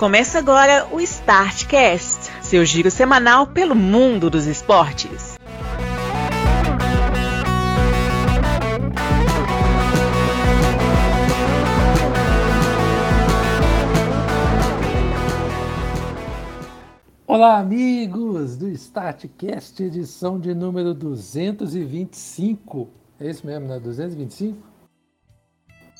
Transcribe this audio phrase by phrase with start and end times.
[0.00, 5.36] Começa agora o Startcast, seu giro semanal pelo mundo dos esportes.
[17.26, 22.88] Olá, amigos do Startcast, edição de número 225.
[23.20, 23.78] É isso mesmo, né?
[23.78, 24.56] 225?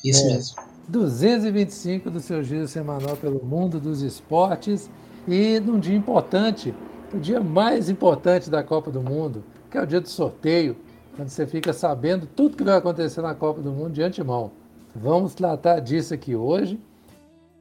[0.03, 0.33] Isso é.
[0.33, 0.70] mesmo.
[0.91, 4.91] 225 do seu giro semanal pelo mundo dos esportes
[5.25, 6.75] e num dia importante,
[7.13, 10.75] o dia mais importante da Copa do Mundo, que é o dia do sorteio,
[11.15, 14.51] quando você fica sabendo tudo que vai acontecer na Copa do Mundo de antemão.
[14.93, 16.77] Vamos tratar disso aqui hoje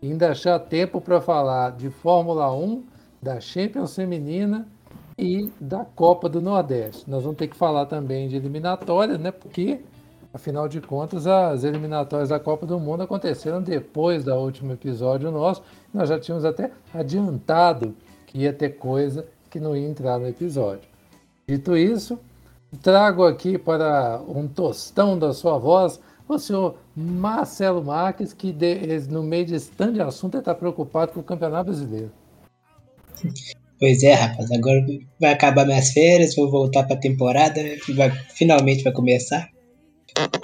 [0.03, 2.83] e ainda achar tempo para falar de Fórmula 1,
[3.23, 4.67] da Champions Feminina
[5.17, 7.09] e da Copa do Nordeste.
[7.09, 9.31] Nós vamos ter que falar também de eliminatória, né?
[9.31, 9.81] Porque
[10.33, 15.63] Afinal de contas, as eliminatórias da Copa do Mundo aconteceram depois do último episódio nosso.
[15.93, 17.95] Nós já tínhamos até adiantado
[18.27, 20.89] que ia ter coisa que não ia entrar no episódio.
[21.49, 22.17] Dito isso,
[22.81, 26.01] trago aqui para um tostão da sua voz
[26.35, 28.55] o senhor Marcelo Marques, que
[29.09, 32.13] no meio de stand de assunto está preocupado com o Campeonato Brasileiro.
[33.79, 34.87] Pois é, rapaz, agora
[35.21, 37.61] vai acabar minhas férias, vou voltar para a temporada,
[37.97, 39.49] vai, finalmente vai começar.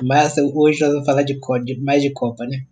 [0.04, 2.64] Mas hoje nós vamos falar de, de mais de Copa, né?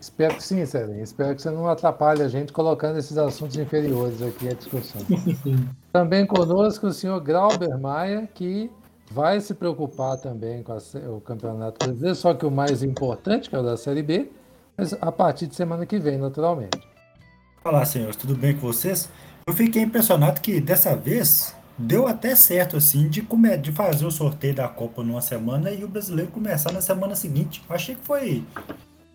[0.00, 1.02] Espero que sim, Celinho.
[1.02, 5.02] Espero que você não atrapalhe a gente colocando esses assuntos inferiores aqui à discussão.
[5.92, 8.70] também conosco o senhor Grauber Maia, que
[9.10, 10.78] vai se preocupar também com a,
[11.10, 14.30] o Campeonato Brasileiro, só que o mais importante, que é o da Série B,
[14.76, 16.78] mas a partir de semana que vem, naturalmente.
[17.64, 19.08] Olá, senhores, tudo bem com vocês?
[19.46, 24.10] Eu fiquei impressionado que dessa vez deu até certo, assim, de, comer, de fazer o
[24.10, 27.62] sorteio da Copa numa semana e o brasileiro começar na semana seguinte.
[27.68, 28.44] Eu achei que foi,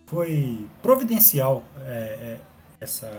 [0.06, 2.36] foi providencial é, é,
[2.80, 3.10] essa,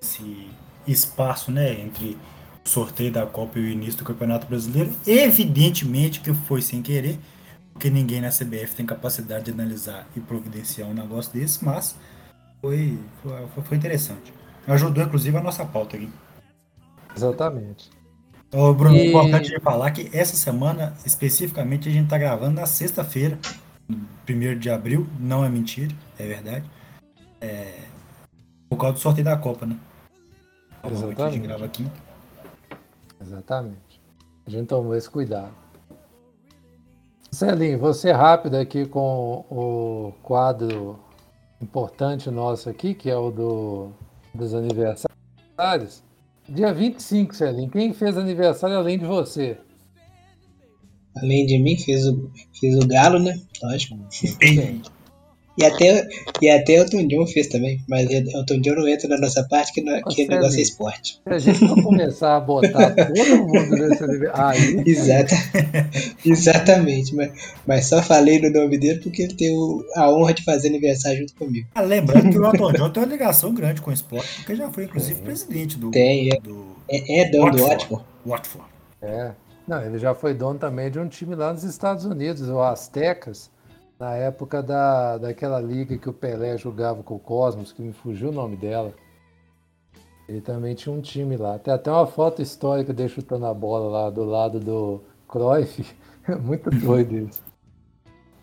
[0.00, 0.50] esse
[0.86, 2.18] espaço né, entre
[2.64, 4.92] o sorteio da Copa e o início do Campeonato Brasileiro.
[5.06, 7.18] Evidentemente que foi sem querer,
[7.72, 11.96] porque ninguém na CBF tem capacidade de analisar e providenciar um negócio desse, mas
[12.60, 14.32] foi, foi, foi interessante.
[14.66, 16.08] Ajudou, inclusive, a nossa pauta aqui.
[17.16, 17.90] Exatamente.
[18.54, 19.08] Ô, Bruno, e...
[19.08, 23.38] importante de falar que essa semana, especificamente, a gente tá gravando na sexta-feira,
[23.88, 26.70] 1 de abril, não é mentira, é verdade.
[27.40, 27.78] É...
[28.68, 29.78] Por causa do sorteio da Copa, né?
[30.84, 31.22] Exatamente.
[31.22, 31.86] A gente grava aqui.
[33.20, 34.00] Exatamente.
[34.46, 35.54] A gente tomou esse cuidado.
[37.30, 40.98] Celinho, você rápido aqui com o quadro
[41.60, 43.92] importante nosso aqui, que é o do,
[44.34, 46.02] dos aniversários.
[46.54, 47.70] Dia 25, Celinho.
[47.70, 49.56] Quem fez aniversário além de você?
[51.16, 52.30] Além de mim, fez o,
[52.60, 53.40] fez o Galo, né?
[53.62, 53.98] Lógico.
[55.56, 56.08] E até,
[56.40, 59.82] e até Elton John fez também, mas Elton John não entra na nossa parte que,
[59.82, 61.20] não, que o negócio é esporte.
[61.24, 64.82] Se a gente não começar a botar todo mundo nesse aniversário.
[64.88, 65.34] Exata,
[66.24, 67.30] exatamente, mas,
[67.66, 71.18] mas só falei no nome dele porque ele tem o, a honra de fazer aniversário
[71.18, 71.68] junto comigo.
[71.74, 74.70] Ah, lembrando que o Elton John tem uma ligação grande com o esporte, porque já
[74.70, 75.90] foi inclusive presidente do.
[75.90, 78.04] Tem, é, do, é, é dono do Watford.
[78.24, 78.66] Watford.
[79.02, 79.32] É.
[79.68, 83.51] Não, ele já foi dono também de um time lá nos Estados Unidos, o Aztecas
[84.02, 88.30] na época da, daquela liga que o Pelé jogava com o Cosmos, que me fugiu
[88.30, 88.92] o nome dela.
[90.28, 91.56] Ele também tinha um time lá.
[91.56, 95.86] Tem até uma foto histórica dele chutando a bola lá do lado do Cruyff.
[96.42, 97.44] Muito doido isso.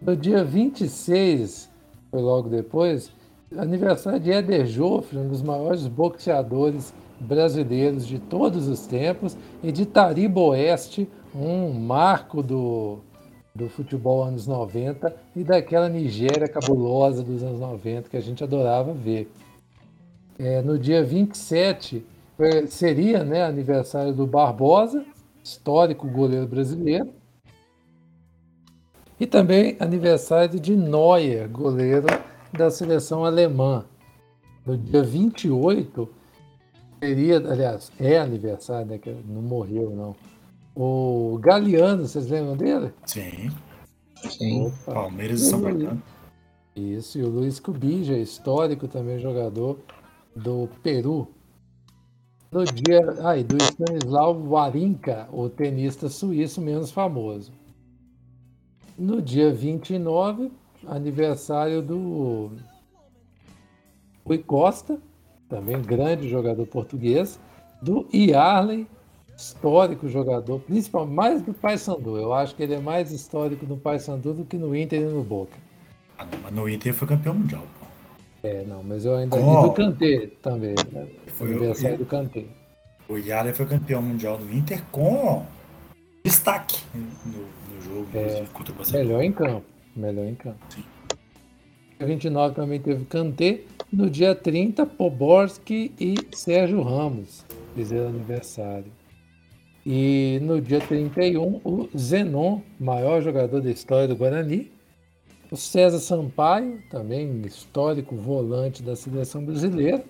[0.01, 1.69] No dia 26,
[2.09, 3.11] foi logo depois,
[3.57, 9.85] aniversário de Eder Joffre, um dos maiores boxeadores brasileiros de todos os tempos, e de
[9.85, 12.99] Taribo Oeste, um marco do,
[13.59, 18.93] do futebol anos 90 e daquela Nigéria cabulosa dos anos 90 que a gente adorava
[18.93, 19.29] ver.
[20.37, 22.05] É, no dia 27
[22.39, 25.05] é, seria né, aniversário do Barbosa,
[25.43, 27.09] histórico goleiro brasileiro,
[29.19, 32.07] e também aniversário de Neuer, goleiro
[32.57, 33.83] da seleção alemã.
[34.65, 36.07] No dia 28
[37.03, 40.15] seria, aliás, é aniversário, né, que não morreu não
[40.81, 42.93] o Galeano, vocês lembram dele?
[43.05, 43.51] Sim.
[44.29, 44.67] Sim.
[44.67, 44.93] Opa.
[44.93, 46.01] Palmeiras e São Bernardo.
[46.73, 49.77] Isso, e o Luiz Cubija, histórico também jogador
[50.33, 51.27] do Peru.
[52.49, 53.01] No dia.
[53.21, 57.51] Ah, e do Stanislau Warinka, o tenista suíço menos famoso.
[58.97, 60.49] No dia 29,
[60.87, 62.51] aniversário do
[64.25, 64.97] Rui Costa,
[65.49, 67.37] também grande jogador português,
[67.81, 68.87] do Yarley
[69.39, 72.17] histórico jogador, principalmente mais do Paysandu.
[72.17, 75.23] Eu acho que ele é mais histórico no Paysandu do que no Inter e no
[75.23, 75.57] Boca.
[76.17, 77.63] Ah, não, mas no Inter foi campeão mundial.
[77.79, 77.85] Pô.
[78.43, 79.37] É, não, mas eu ainda.
[79.37, 79.67] Oh.
[79.67, 80.75] Do Kanté também.
[80.91, 81.07] Né?
[81.27, 82.45] Foi o aniversário do Kanté.
[83.07, 85.45] O Yara foi campeão mundial do Inter com
[86.23, 89.05] destaque no, no jogo é, contra o Barcelona.
[89.05, 89.65] Melhor em campo.
[89.95, 90.59] Melhor em campo.
[90.69, 90.83] Sim.
[91.97, 93.61] Dia 29 também teve Kanté.
[93.91, 97.43] No dia 30, Poborski e Sérgio Ramos
[97.73, 98.98] fizeram aniversário.
[99.85, 104.71] E no dia 31, o Zenon, maior jogador da história do Guarani.
[105.49, 110.03] O César Sampaio, também histórico volante da seleção brasileira.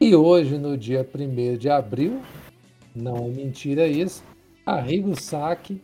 [0.00, 2.20] E hoje, no dia 1 de abril,
[2.94, 4.22] não é mentira isso,
[4.66, 5.82] Arrigo Sacchi,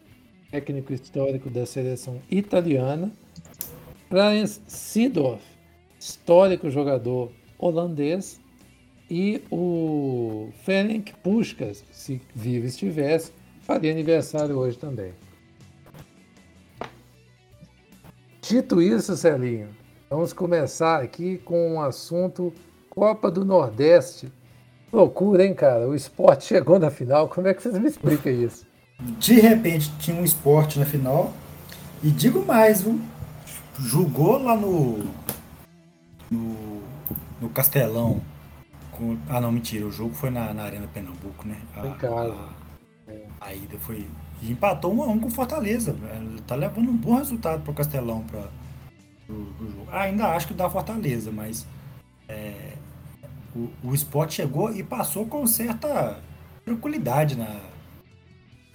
[0.50, 3.10] técnico histórico da seleção italiana,
[4.08, 5.42] Clarence Seedorf,
[5.98, 8.39] histórico jogador holandês,
[9.10, 15.12] e o Ferenc Puskas, se vivo estivesse, faria aniversário hoje também.
[18.40, 19.68] Dito isso, Celinho,
[20.08, 22.52] vamos começar aqui com um assunto
[22.88, 24.32] Copa do Nordeste.
[24.92, 25.88] Loucura, hein, cara?
[25.88, 27.28] O esporte chegou na final.
[27.28, 28.66] Como é que vocês me explicam isso?
[29.18, 31.32] De repente tinha um esporte na final.
[32.02, 33.00] E digo mais, viu?
[33.78, 35.04] Jogou lá no.
[36.30, 36.82] No,
[37.40, 38.20] no Castelão.
[39.00, 39.86] Com, ah, não, mentira.
[39.86, 41.56] O jogo foi na, na Arena Pernambuco, né?
[41.74, 42.34] A, em casa.
[43.08, 43.26] A, é.
[43.40, 44.06] a ida foi.
[44.42, 45.96] E empatou um a um com Fortaleza.
[46.46, 48.46] Tá levando um bom resultado pro Castelão pra,
[49.26, 49.88] jogo.
[49.90, 51.66] Ah, ainda acho que dá Fortaleza, mas.
[52.28, 52.74] É,
[53.56, 56.20] o, o esporte chegou e passou com certa
[56.62, 57.58] tranquilidade na,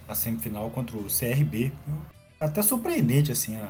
[0.08, 1.72] na semifinal contra o CRB.
[2.40, 3.54] Até surpreendente, assim.
[3.56, 3.68] A,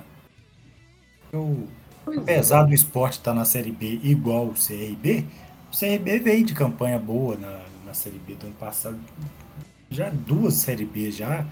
[1.34, 1.68] eu,
[2.06, 5.26] apesar do esporte estar tá na Série B igual o CRB,
[5.76, 8.98] o CRB veio de campanha boa na, na Série B do ano passado.
[9.90, 11.46] Já duas Série B já.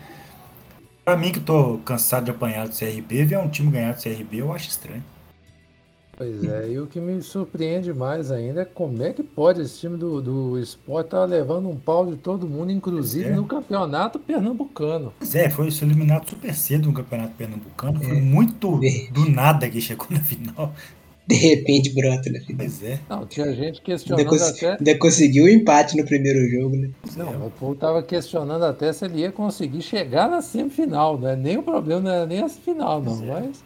[1.04, 4.38] Pra mim que tô cansado de apanhar do CRB, ver um time ganhar do CRB
[4.38, 5.04] eu acho estranho.
[6.16, 9.80] Pois é, e o que me surpreende mais ainda é como é que pode esse
[9.80, 13.34] time do, do esporte estar tá levando um pau de todo mundo, inclusive é.
[13.34, 15.12] no campeonato pernambucano.
[15.18, 18.20] Pois é, foi eliminado super cedo no campeonato pernambucano, foi é.
[18.20, 18.80] muito
[19.10, 20.72] do nada que chegou na final.
[21.26, 22.58] De repente brota na final.
[22.58, 22.98] Pois é.
[23.08, 24.72] Não, tinha gente questionando ainda até.
[24.72, 26.90] Ainda conseguiu o um empate no primeiro jogo, né?
[27.16, 27.36] Não, é.
[27.46, 31.56] o povo estava questionando até se ele ia conseguir chegar na semifinal, não é nem
[31.56, 33.26] o problema, não era nem essa final, não, é.
[33.26, 33.64] mas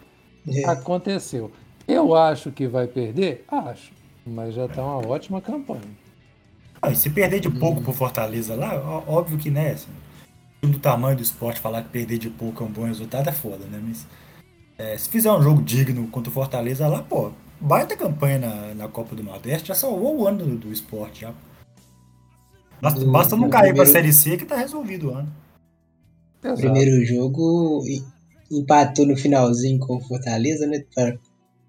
[0.57, 0.65] é.
[0.67, 1.51] aconteceu.
[1.87, 3.45] Eu acho que vai perder?
[3.49, 3.93] Acho.
[4.25, 5.81] Mas já está uma ótima campanha.
[6.81, 9.91] Ah, e se perder de pouco pro Fortaleza lá, óbvio que, né, assim,
[10.63, 13.65] do tamanho do esporte, falar que perder de pouco é um bom resultado é foda,
[13.65, 13.81] né?
[13.83, 14.07] Mas
[14.77, 18.89] é, se fizer um jogo digno contra o Fortaleza lá, pô, baita campanha na, na
[18.89, 21.35] Copa do Nordeste, já salvou o ano do, do esporte já.
[22.81, 23.91] Basta, basta não cair primeiro...
[23.91, 25.33] pra Série C que tá resolvido o ano.
[26.45, 27.83] O primeiro jogo
[28.51, 30.85] empatou no finalzinho com o Fortaleza, né?
[30.95, 31.19] Pra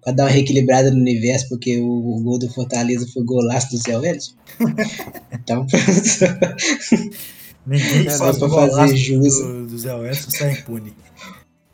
[0.02, 3.76] para dar uma reequilibrada no universo, porque o, o, gol do Fortaleza foi golaço do
[3.76, 4.34] Zé Welles.
[5.32, 5.66] então,
[7.66, 10.94] Ninguém só para fazer jus do, do Zé Welles sai impune.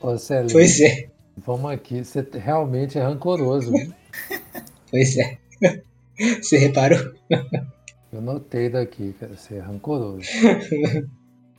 [0.00, 1.06] Ô, Célio, pois é.
[1.46, 3.70] Vamos aqui, você realmente é rancoroso.
[4.90, 5.38] Pois é.
[6.40, 7.12] Você reparou?
[8.12, 10.22] Eu notei daqui, cara, você é rancoroso.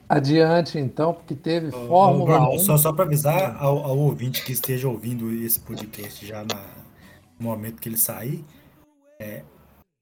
[0.10, 2.60] Adiante, então, porque teve Fórmula Bruno, 1.
[2.60, 6.64] Só, só para avisar ao, ao, ouvinte que esteja ouvindo esse podcast já na,
[7.38, 8.44] no momento que ele sair,
[9.20, 9.44] é,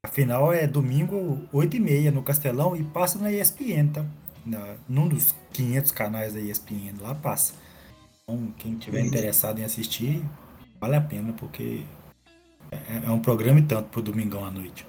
[0.05, 4.05] a final é domingo, 8h30 no Castelão e passa na ESPN, tá?
[4.45, 7.55] Na, num dos 500 canais da ESPN, lá passa.
[8.23, 9.07] Então, quem tiver uhum.
[9.07, 10.23] interessado em assistir,
[10.79, 11.81] vale a pena, porque
[12.71, 14.85] é, é um programa e tanto pro domingão à noite.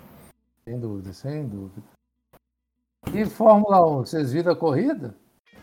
[0.64, 1.82] Sem dúvida, sem dúvida.
[3.14, 5.14] E Fórmula 1, vocês viram a corrida?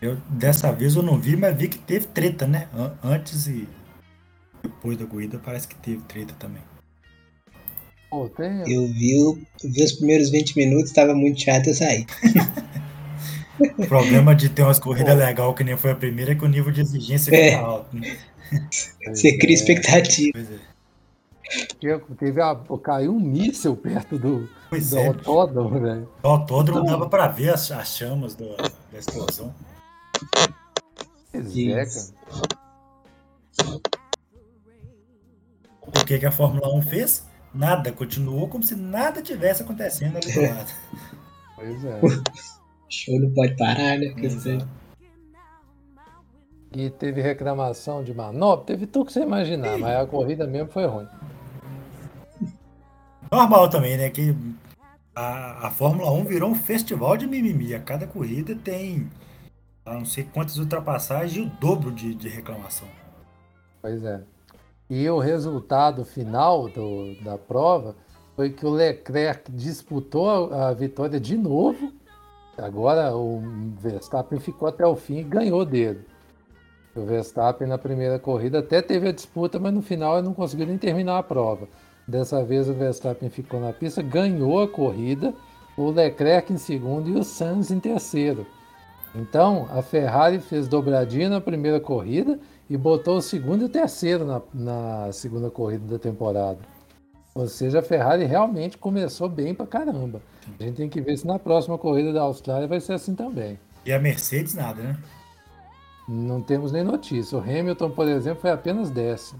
[0.01, 2.67] Eu, dessa vez eu não vi, mas vi que teve treta, né?
[3.03, 3.67] Antes e
[4.61, 6.61] depois da corrida parece que teve treta também.
[8.11, 8.59] Oh, tem...
[8.71, 12.05] Eu vi, vi os primeiros 20 minutos, estava muito chato eu saí.
[13.77, 16.47] o problema de ter umas corridas legais que nem foi a primeira é que o
[16.47, 17.51] nível de exigência é.
[17.51, 17.95] fica alto.
[17.95, 18.17] Né?
[19.07, 20.31] Você cria expectativa.
[20.33, 20.72] Pois é.
[22.17, 25.07] Teve a, caiu um míssil perto do, pois do é.
[25.07, 26.09] autódromo, velho.
[26.23, 29.53] O autódromo então, dava para ver as, as chamas do, da explosão.
[31.31, 32.23] Pois é, cara.
[35.81, 37.25] O que, que a Fórmula 1 fez?
[37.53, 40.71] Nada, continuou como se nada tivesse acontecendo ali do lado.
[41.55, 41.99] Pois é.
[42.89, 44.13] Show não pode parar, né?
[46.75, 50.85] E teve reclamação de manobra, teve tudo que você imaginar, mas a corrida mesmo foi
[50.87, 51.07] ruim
[53.33, 54.09] normal também, né?
[54.09, 54.35] Que
[55.15, 57.73] a, a Fórmula 1 virou um festival de mimimi.
[57.73, 59.09] A cada corrida tem
[59.85, 62.87] a não sei quantas ultrapassagens e o dobro de, de reclamação.
[63.81, 64.21] Pois é.
[64.89, 67.95] E o resultado final do, da prova
[68.35, 71.91] foi que o Leclerc disputou a, a vitória de novo.
[72.57, 73.41] Agora o
[73.79, 76.05] Verstappen ficou até o fim e ganhou dele.
[76.95, 80.67] O Verstappen na primeira corrida até teve a disputa, mas no final ele não conseguiu
[80.67, 81.67] nem terminar a prova.
[82.07, 85.33] Dessa vez o Verstappen ficou na pista, ganhou a corrida,
[85.77, 88.45] o Leclerc em segundo e o Sainz em terceiro.
[89.15, 94.25] Então a Ferrari fez dobradinha na primeira corrida e botou o segundo e o terceiro
[94.25, 96.59] na, na segunda corrida da temporada.
[97.35, 100.21] Ou seja, a Ferrari realmente começou bem pra caramba.
[100.59, 103.59] A gente tem que ver se na próxima corrida da Austrália vai ser assim também.
[103.85, 104.97] E a Mercedes nada, né?
[106.07, 107.37] Não temos nem notícia.
[107.37, 109.39] O Hamilton, por exemplo, foi apenas décimo.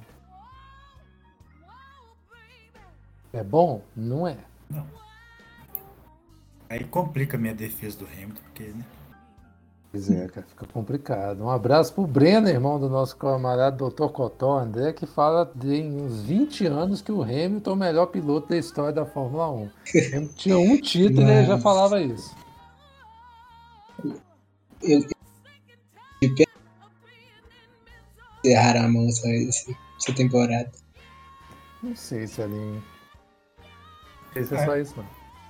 [3.34, 3.82] É bom?
[3.96, 4.38] Não é.
[4.70, 4.86] Não.
[6.70, 8.86] Aí complica a minha defesa do Hamilton, porque, né?
[9.92, 11.44] Pois é, cara, fica complicado.
[11.44, 14.08] Um abraço pro Breno, irmão do nosso camarada Dr.
[14.08, 18.50] Cotó André, que fala de uns 20 anos que o Hamilton é o melhor piloto
[18.50, 19.70] da história da Fórmula 1.
[19.94, 22.36] Ele tinha um título e ele já falava isso.
[24.82, 25.06] Eu,
[26.22, 26.46] eu
[28.44, 30.72] errar a mão essa, essa temporada.
[31.84, 32.42] Não sei se
[34.36, 35.06] é só isso, não.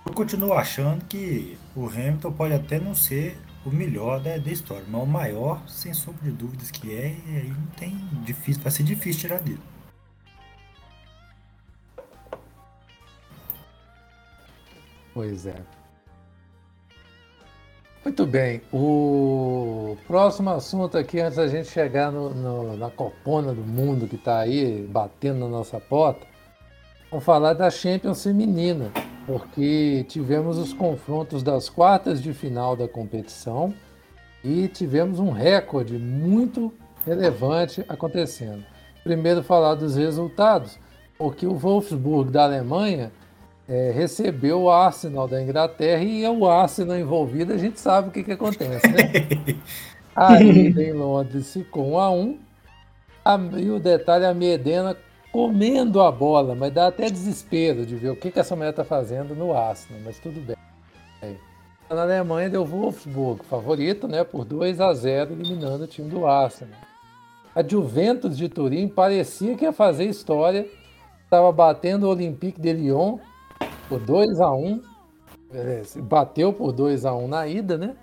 [0.06, 4.84] Eu continuo achando que o Hamilton pode até não ser o melhor da, da história,
[4.88, 8.72] mas o maior, sem sombra de dúvidas que é, e aí não tem difícil, vai
[8.72, 9.62] ser difícil tirar dele.
[15.14, 15.56] Pois é.
[18.04, 18.62] Muito bem.
[18.74, 24.16] O próximo assunto aqui, antes da gente chegar no, no, na copona do mundo que
[24.16, 26.28] está aí batendo na nossa porta,
[27.14, 28.92] vamos falar da Champions feminina
[29.28, 33.72] porque tivemos os confrontos das quartas de final da competição
[34.44, 36.74] e tivemos um recorde muito
[37.06, 38.66] relevante acontecendo.
[39.04, 40.80] Primeiro, falar dos resultados,
[41.16, 43.12] porque o Wolfsburg da Alemanha
[43.70, 48.12] é, recebeu o Arsenal da Inglaterra e é o Arsenal envolvido, a gente sabe o
[48.12, 48.88] que, que acontece.
[48.88, 49.56] Né?
[50.16, 52.40] Aí em Londres ficou 1 a 1
[53.24, 54.98] a, e o detalhe, a Medena
[55.34, 58.86] comendo a bola, mas dá até desespero de ver o que, que essa mulher está
[58.86, 60.56] fazendo no Arsenal, mas tudo bem.
[61.90, 66.80] Na Alemanha deu Wolfsburg, favorito, né, por 2 a 0, eliminando o time do Arsenal.
[67.56, 70.68] A Juventus de Turim parecia que ia fazer história,
[71.24, 73.18] estava batendo o Olympique de Lyon
[73.90, 74.82] por 2 a 1,
[76.04, 77.96] bateu por 2 a 1 na ida, né?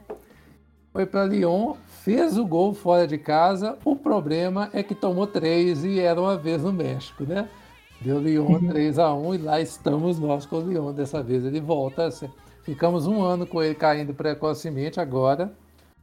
[0.93, 3.77] Foi para Lyon, fez o gol fora de casa.
[3.85, 7.49] O problema é que tomou três e era uma vez no México, né?
[8.01, 10.93] Deu Lyon 3 a 1 e lá estamos nós com o Lyon.
[10.93, 12.09] Dessa vez ele volta.
[12.63, 15.53] Ficamos um ano com ele caindo precocemente, agora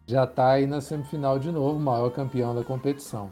[0.06, 3.30] já está aí na semifinal de novo, maior campeão da competição.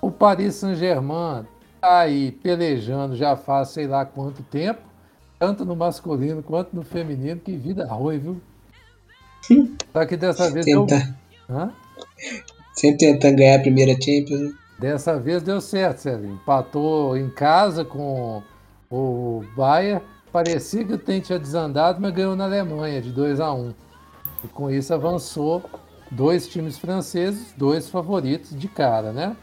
[0.00, 4.80] O Paris Saint-Germain está aí pelejando já faz sei lá quanto tempo,
[5.38, 7.40] tanto no masculino quanto no feminino.
[7.40, 8.40] Que vida ruim, viu?
[9.92, 10.86] Só que dessa vez deu.
[11.48, 11.72] Hã?
[12.72, 14.54] Sempre tentando ganhar a primeira Champions.
[14.78, 16.34] Dessa vez deu certo, Celinho.
[16.34, 18.42] Empatou em casa com
[18.90, 20.02] o Bayern.
[20.30, 23.74] Parecia que o trem tinha desandado, mas ganhou na Alemanha de 2 a 1
[24.44, 25.62] E com isso avançou
[26.10, 29.34] dois times franceses, dois favoritos de cara, né?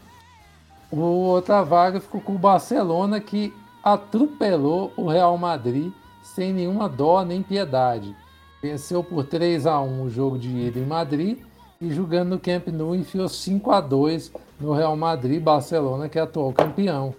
[0.90, 5.92] O outra vaga ficou com o Barcelona que atropelou o Real Madrid
[6.22, 8.16] sem nenhuma dó nem piedade.
[8.62, 11.38] Venceu por 3 a 1 o jogo de ida em Madrid
[11.80, 16.22] e jogando no Camp Nou enfiou 5 a 2 no Real Madrid, Barcelona, que é
[16.22, 17.14] atual campeão.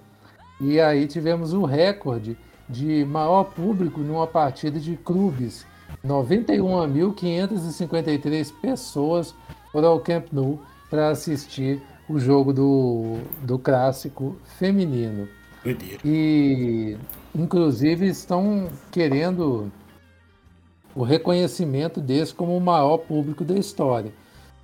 [0.59, 2.35] E aí tivemos o recorde
[2.67, 5.67] de maior público numa partida de clubes.
[6.03, 9.35] 91.553 pessoas
[9.71, 10.59] foram ao Camp Nou
[10.89, 15.27] para assistir o jogo do, do clássico feminino.
[16.03, 16.97] E
[17.33, 19.71] inclusive estão querendo
[20.95, 24.13] o reconhecimento desse como o maior público da história.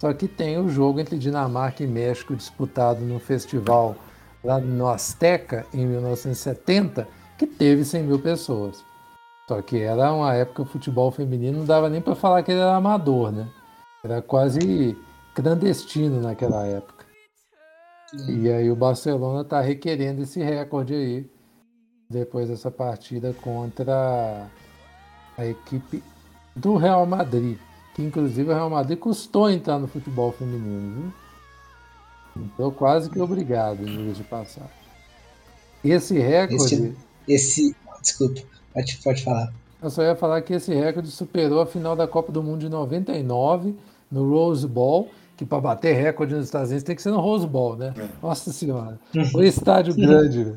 [0.02, 3.96] Só que tem o jogo entre Dinamarca e México disputado no festival
[4.44, 8.84] lá no Azteca em 1970, que teve 100 mil pessoas.
[9.48, 12.62] Só que era uma época o futebol feminino não dava nem para falar que ele
[12.62, 13.48] era amador, né?
[14.04, 14.98] Era quase
[15.36, 17.06] clandestino naquela época.
[18.28, 21.30] E aí o Barcelona está requerendo esse recorde aí
[22.10, 24.48] depois dessa partida contra
[25.38, 26.04] a equipe
[26.56, 27.60] do Real Madrid
[27.94, 31.14] que inclusive o Real Madrid custou entrar no futebol feminino,
[32.34, 32.44] viu?
[32.44, 34.70] Então quase que obrigado, em de passar.
[35.84, 36.64] Esse recorde.
[36.64, 36.96] Esse,
[37.28, 38.42] esse, desculpa,
[38.74, 39.54] pode, pode falar.
[39.82, 42.70] Eu só ia falar que esse recorde superou a final da Copa do Mundo de
[42.70, 43.76] 99
[44.12, 47.48] no Rose Bowl, que para bater recorde nos Estados Unidos tem que ser no Rose
[47.48, 47.92] Bowl, né?
[47.98, 48.08] É.
[48.22, 49.00] Nossa Senhora.
[49.34, 50.54] O estádio grande,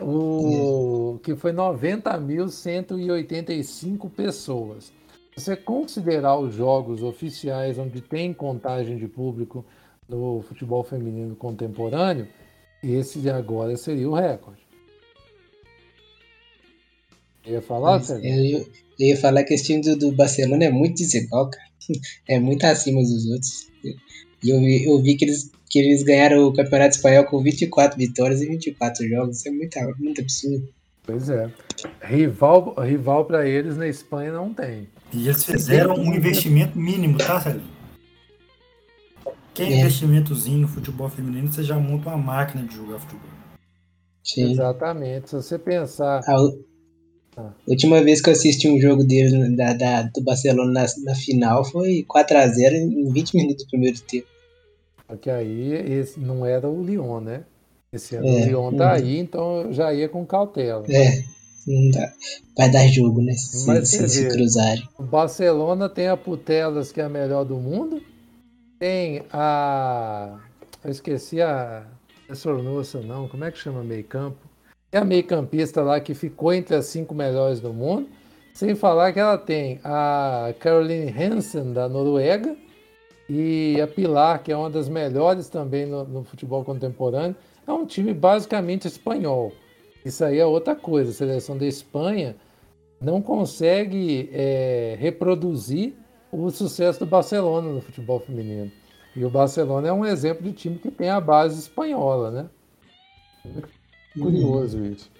[0.00, 4.92] o que foi 90.185 pessoas.
[5.36, 9.64] Se você considerar os jogos oficiais onde tem contagem de público
[10.08, 12.28] no futebol feminino contemporâneo,
[12.82, 14.60] esse de agora seria o recorde.
[17.44, 18.28] Eu ia falar, Sérgio?
[18.28, 18.58] Eu, ia-
[19.00, 21.64] eu ia falar que esse time do, do Barcelona é muito desigual, cara.
[22.28, 23.66] É muito acima dos outros.
[24.44, 27.98] E eu, vi- eu vi que eles, que eles ganharam o Campeonato Espanhol com 24
[27.98, 29.38] vitórias e 24 jogos.
[29.38, 30.68] Isso é muito, muito absurdo.
[31.04, 31.50] Pois é.
[32.02, 34.86] Rival, rival para eles na Espanha não tem.
[35.12, 37.70] E eles fizeram um investimento mínimo, tá, Celinho?
[39.54, 43.28] Quem é investimentozinho no futebol feminino, você já monta uma máquina de jogar futebol.
[44.24, 44.52] Sim.
[44.52, 45.28] Exatamente.
[45.30, 46.20] Se você pensar.
[46.26, 46.36] A
[47.36, 47.50] Ah.
[47.66, 51.64] última vez que eu assisti um jogo deles da, da- do Barcelona na, na final
[51.64, 54.26] foi 4x0 em 20 minutos do primeiro tempo.
[55.06, 57.44] Porque aí esse não era o Lyon, né?
[57.92, 58.90] Esse ano É, o Lyon tá uhum.
[58.92, 60.84] aí, então eu já ia com cautela.
[60.90, 61.22] É,
[61.66, 62.12] não dá.
[62.56, 63.32] Vai dar jogo, né?
[63.32, 64.88] Se, Mas se, se cruzarem.
[64.98, 68.02] O Barcelona tem a Putelas, que é a melhor do mundo.
[68.78, 70.38] Tem a.
[70.84, 71.86] Eu esqueci a.
[72.28, 73.28] É Sornosa, não.
[73.28, 74.38] Como é que chama meio campo?
[74.90, 78.08] É a meio campista lá que ficou entre as cinco melhores do mundo.
[78.52, 82.54] Sem falar que ela tem a Caroline Hansen, da Noruega,
[83.28, 87.34] e a Pilar, que é uma das melhores também no, no futebol contemporâneo.
[87.66, 89.52] É um time basicamente espanhol.
[90.04, 91.10] Isso aí é outra coisa.
[91.10, 92.36] A seleção da Espanha
[93.00, 95.94] não consegue é, reproduzir
[96.30, 98.70] o sucesso do Barcelona no futebol feminino.
[99.14, 102.46] E o Barcelona é um exemplo de time que tem a base espanhola, né?
[104.18, 105.10] Curioso isso.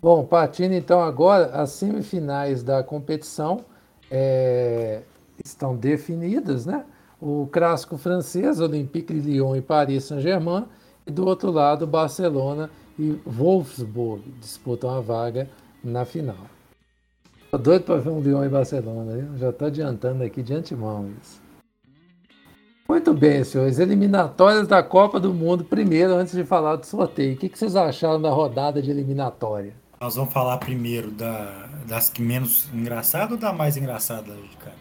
[0.00, 3.64] Bom, partindo então agora, as semifinais da competição
[4.10, 5.02] é,
[5.44, 6.84] estão definidas, né?
[7.20, 10.66] O clássico francês, Olympique de Lyon e Paris Saint-Germain,
[11.06, 15.48] e do outro lado, Barcelona e Wolfsburg disputam a vaga
[15.82, 16.46] na final.
[17.50, 19.38] Tô doido para ver um Lyon e Barcelona, viu?
[19.38, 21.40] já estou adiantando aqui de antemão isso.
[22.88, 23.78] Muito bem, senhores.
[23.78, 25.64] Eliminatórias da Copa do Mundo.
[25.64, 29.74] Primeiro, antes de falar do sorteio, o que, que vocês acharam da rodada de eliminatória?
[30.00, 34.76] Nós vamos falar primeiro da, das que menos engraçada ou da mais engraçada, cara?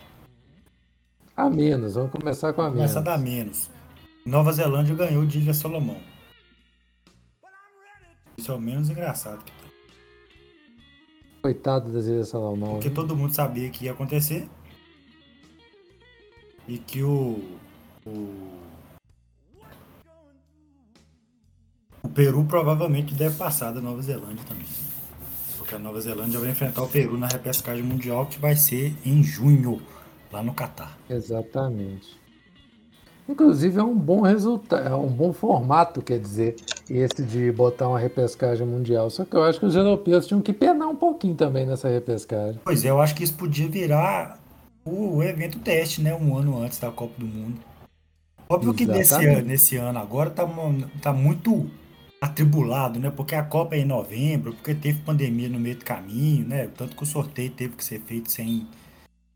[1.36, 2.92] A menos, vamos começar com a menos.
[2.92, 3.70] Começa da menos.
[4.26, 5.98] Nova Zelândia ganhou de Ilha Solomão.
[8.38, 9.72] Isso é o menos engraçado que tem.
[11.42, 12.74] Coitado das Ilhas Salomão.
[12.74, 14.50] Porque todo mundo sabia que ia acontecer.
[16.68, 17.40] E que o.
[18.06, 18.60] O,
[22.04, 24.66] o Peru provavelmente deve passar da Nova Zelândia também.
[25.58, 29.24] Porque a Nova Zelândia vai enfrentar o Peru na repescagem mundial que vai ser em
[29.24, 29.82] junho,
[30.32, 30.98] lá no Catar.
[31.10, 32.25] Exatamente.
[33.28, 36.56] Inclusive é um bom resultado, é um bom formato, quer dizer,
[36.90, 39.10] esse de botar uma repescagem mundial.
[39.10, 42.60] Só que eu acho que os europeus tinham que penar um pouquinho também nessa repescagem.
[42.64, 44.38] Pois é, eu acho que isso podia virar
[44.86, 46.14] o evento teste, né?
[46.14, 47.60] Um ano antes da Copa do Mundo.
[48.48, 50.48] Óbvio que nesse ano, nesse ano agora tá,
[51.02, 51.68] tá muito
[52.22, 53.10] atribulado, né?
[53.10, 56.70] Porque a Copa é em novembro, porque teve pandemia no meio do caminho, né?
[56.78, 58.68] Tanto que o sorteio teve que ser feito sem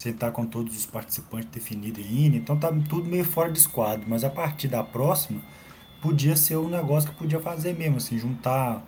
[0.01, 2.37] sem estar com todos os participantes definidos ainda.
[2.37, 4.05] Então tá tudo meio fora de esquadro.
[4.07, 5.41] Mas a partir da próxima,
[6.01, 8.81] podia ser um negócio que podia fazer mesmo, assim, juntar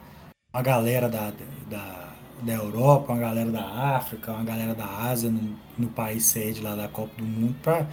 [0.54, 1.34] uma galera da,
[1.70, 6.62] da, da Europa, uma galera da África, uma galera da Ásia no, no país sede
[6.62, 7.86] lá da Copa do Mundo pra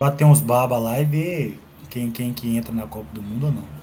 [0.00, 3.52] bater uns baba lá e ver quem, quem que entra na Copa do Mundo ou
[3.52, 3.73] não.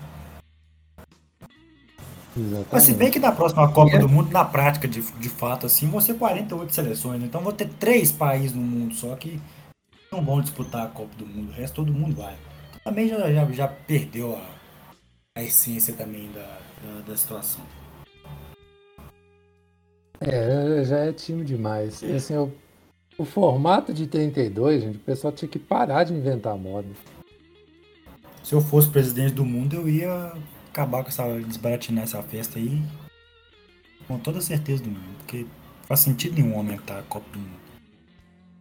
[2.33, 3.11] Mas se bem Exatamente.
[3.11, 3.99] que na próxima Copa É.
[3.99, 7.19] do Mundo, na prática, de, de fato, assim, vão ser 48 seleções.
[7.19, 7.25] né?
[7.27, 9.39] Então vou ter três países no mundo só que
[10.11, 11.49] não vão disputar a Copa do Mundo.
[11.49, 12.35] O resto todo mundo vai.
[12.83, 14.45] Também já, já, já perdeu a,
[15.37, 17.61] a essência também da, da, da situação.
[20.19, 22.01] É, já é time demais.
[22.01, 22.51] E, assim, o,
[23.17, 26.87] o formato de 32, gente, o pessoal tinha que parar de inventar moda.
[28.43, 30.33] Se eu fosse presidente do mundo, eu ia
[30.71, 31.23] acabar com essa.
[31.41, 32.81] desbaratinar essa festa aí.
[34.07, 35.17] Com toda certeza do mundo.
[35.19, 37.61] Porque não faz sentido nenhum aumentar a Copa do Mundo.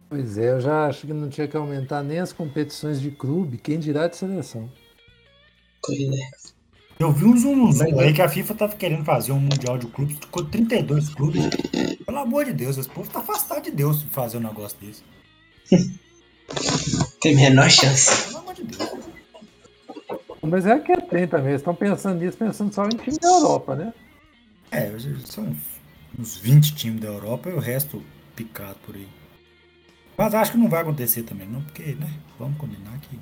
[0.09, 3.57] Pois é, eu já acho que não tinha que aumentar nem as competições de clube,
[3.57, 4.69] quem dirá de seleção.
[5.81, 6.51] Pois é.
[6.99, 9.87] Eu vi um zoom zoom aí que a FIFA tava querendo fazer um Mundial de
[9.87, 11.49] Clubes com 32 clubes.
[12.05, 15.01] Pelo amor de Deus, esse povo tá afastado de Deus de fazer um negócio desse.
[17.21, 18.27] Tem menor chance.
[18.27, 18.90] Pelo amor de Deus.
[20.41, 23.75] Mas é que tem também, eles estão pensando nisso, pensando só em time da Europa,
[23.75, 23.93] né?
[24.71, 24.91] É,
[25.25, 25.57] são uns,
[26.17, 28.03] uns 20 times da Europa e o resto
[28.35, 29.07] picado por aí.
[30.17, 32.09] Mas acho que não vai acontecer também, não, porque, né?
[32.39, 33.19] Vamos combinar que.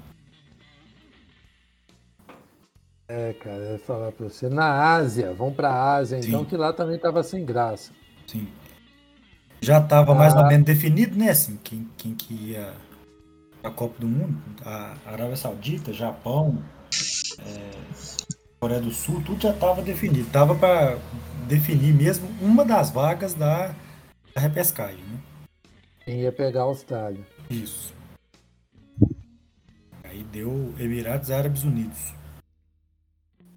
[3.07, 4.47] É, cara, eu ia falar pra você.
[4.49, 6.45] Na Ásia, vão pra Ásia, então, Sim.
[6.45, 7.91] que lá também tava sem graça.
[8.27, 8.47] Sim.
[9.61, 9.79] Já
[10.15, 10.41] mais Ah.
[10.41, 11.31] ou menos definido, né?
[11.31, 12.73] Assim, quem, quem que ia
[13.63, 14.37] a Copa do Mundo.
[14.65, 16.63] A Arábia Saudita, Japão,
[17.45, 17.71] é,
[18.59, 20.29] Coreia do Sul, tudo já estava definido.
[20.31, 20.97] Tava para
[21.47, 23.73] definir mesmo uma das vagas da,
[24.33, 25.19] da repescagem, né?
[26.03, 27.25] Quem ia pegar a Austrália.
[27.49, 27.93] Isso.
[30.03, 32.13] Aí deu Emirados Árabes Unidos.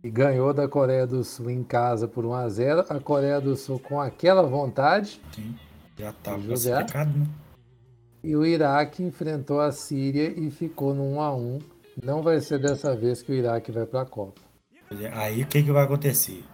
[0.05, 3.57] E ganhou da Coreia do Sul em casa por 1 a 0 A Coreia do
[3.57, 5.21] Sul com aquela vontade.
[5.35, 5.55] Sim.
[5.99, 7.27] Já estava classificado, né?
[8.25, 11.59] E o Iraque enfrentou a Síria e ficou no 1 a 1
[12.01, 14.41] Não vai ser dessa vez que o Iraque vai para a Copa.
[15.15, 16.45] Aí o que, que vai acontecer?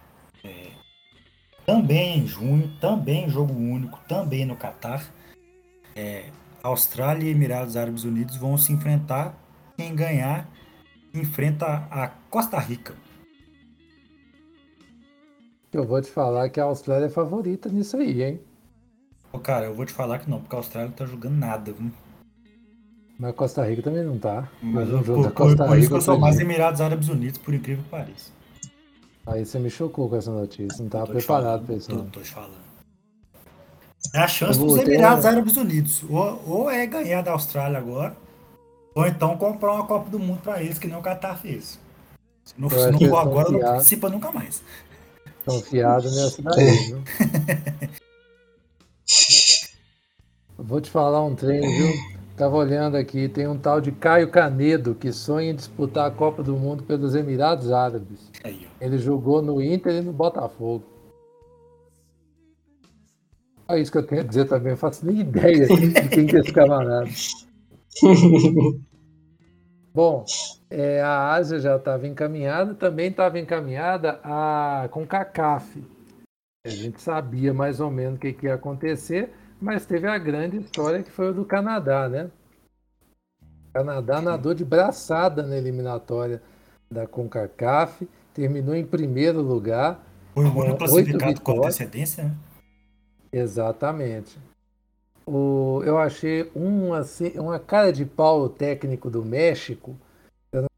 [0.43, 0.71] É,
[1.65, 5.05] também em junho, também jogo único, também no Catar,
[5.95, 6.29] é,
[6.63, 9.37] Austrália e Emirados Árabes Unidos vão se enfrentar.
[9.77, 10.49] Quem ganhar
[11.13, 12.93] enfrenta a Costa Rica.
[15.71, 18.41] Eu vou te falar que a Austrália é favorita nisso aí, hein?
[19.31, 21.71] Ô, cara, eu vou te falar que não, porque a Austrália não tá jogando nada.
[21.71, 21.91] Viu?
[23.19, 24.47] Mas Costa Rica também não tá.
[24.61, 25.89] Mas um jogo da por, por, Costa por isso Rica.
[25.89, 26.39] que eu sou mais.
[26.39, 28.31] Emirados Árabes Unidos, por incrível que pareça.
[29.27, 30.81] Aí você me chocou com essa notícia.
[30.83, 31.89] Não te preparado para isso.
[31.89, 32.69] tô, tô te falando.
[34.13, 36.01] É a chance dos Emirados a- Árabes Unidos.
[36.09, 38.15] Ou, ou é ganhar da Austrália agora,
[38.95, 41.77] ou então comprar uma Copa do Mundo pra eles, que nem o Qatar fez.
[42.45, 42.77] Se não, se
[43.09, 44.63] for agora, não participa nunca mais.
[45.45, 47.03] Confiado nessa daí, viu?
[50.57, 52.18] Vou te falar um trem, viu?
[52.39, 56.41] Tava olhando aqui, tem um tal de Caio Canedo que sonha em disputar a Copa
[56.41, 58.31] do Mundo pelos Emirados Árabes.
[58.79, 60.85] Ele jogou no Inter e no Botafogo.
[63.67, 66.37] É isso que eu tenho a dizer também, eu faço nem ideia de quem que
[66.37, 67.09] é esse camarada.
[69.93, 70.23] Bom,
[70.69, 75.83] é, a Ásia já estava encaminhada, também estava encaminhada a com CACAF.
[76.65, 79.29] A gente sabia mais ou menos o que, que ia acontecer,
[79.61, 82.29] mas teve a grande história que foi o do Canadá, né?
[83.69, 86.41] O Canadá nadou de braçada na eliminatória
[86.89, 90.03] da CONCACAF, terminou em primeiro lugar.
[90.33, 92.35] Foi o Com único oito classificado com antecedência, né?
[93.31, 94.39] Exatamente.
[95.25, 99.95] O, eu achei um, assim, uma cara de pau o técnico do México.
[100.51, 100.69] Eu não,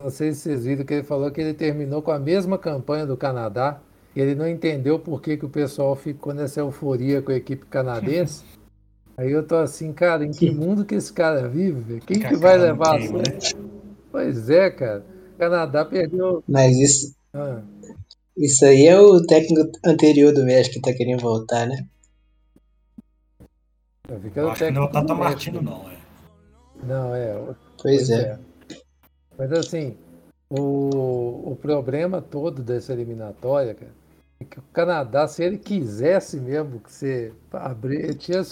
[0.00, 3.06] não sei se vocês viram que ele falou que ele terminou com a mesma campanha
[3.06, 3.80] do Canadá.
[4.14, 7.64] E ele não entendeu por que, que o pessoal ficou nessa euforia com a equipe
[7.66, 8.44] canadense.
[9.16, 12.00] Aí eu tô assim, cara, em que mundo que esse cara vive?
[12.00, 13.38] Quem que vai levar a sério?
[14.10, 15.04] Pois é, cara.
[15.34, 16.42] O Canadá perdeu.
[16.48, 17.60] Mas isso, Ah,
[18.36, 21.86] isso aí é o técnico anterior do México que tá querendo voltar, né?
[24.08, 25.14] o acho que não é o Tata.
[25.14, 25.90] Martino, não.
[25.90, 25.96] É.
[26.82, 27.36] Não, é.
[27.36, 28.38] o- Pois é.
[29.36, 29.96] Mas assim,
[30.50, 33.99] o, o problema todo dessa eliminatória, cara, é
[34.44, 38.42] que o Canadá, se ele quisesse mesmo que você abrir, ele tinha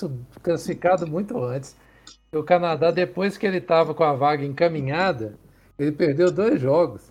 [0.42, 1.74] classificado muito antes.
[2.33, 5.38] O Canadá, depois que ele estava com a vaga encaminhada,
[5.79, 7.11] ele perdeu dois jogos.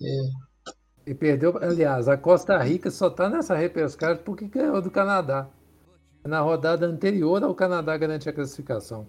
[0.00, 1.10] É.
[1.10, 5.48] E perdeu, aliás, a Costa Rica só está nessa repescagem porque ganhou do Canadá.
[6.24, 9.06] Na rodada anterior ao Canadá garantir a classificação.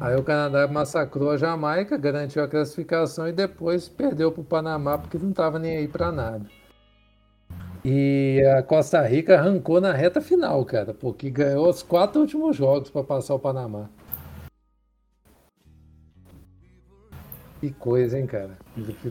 [0.00, 4.98] Aí o Canadá massacrou a Jamaica, garantiu a classificação e depois perdeu para o Panamá
[4.98, 6.44] porque não estava nem aí para nada.
[7.84, 12.90] E a Costa Rica arrancou na reta final, cara, porque ganhou os quatro últimos jogos
[12.90, 13.88] para passar o Panamá.
[17.60, 18.58] Que coisa, hein, cara?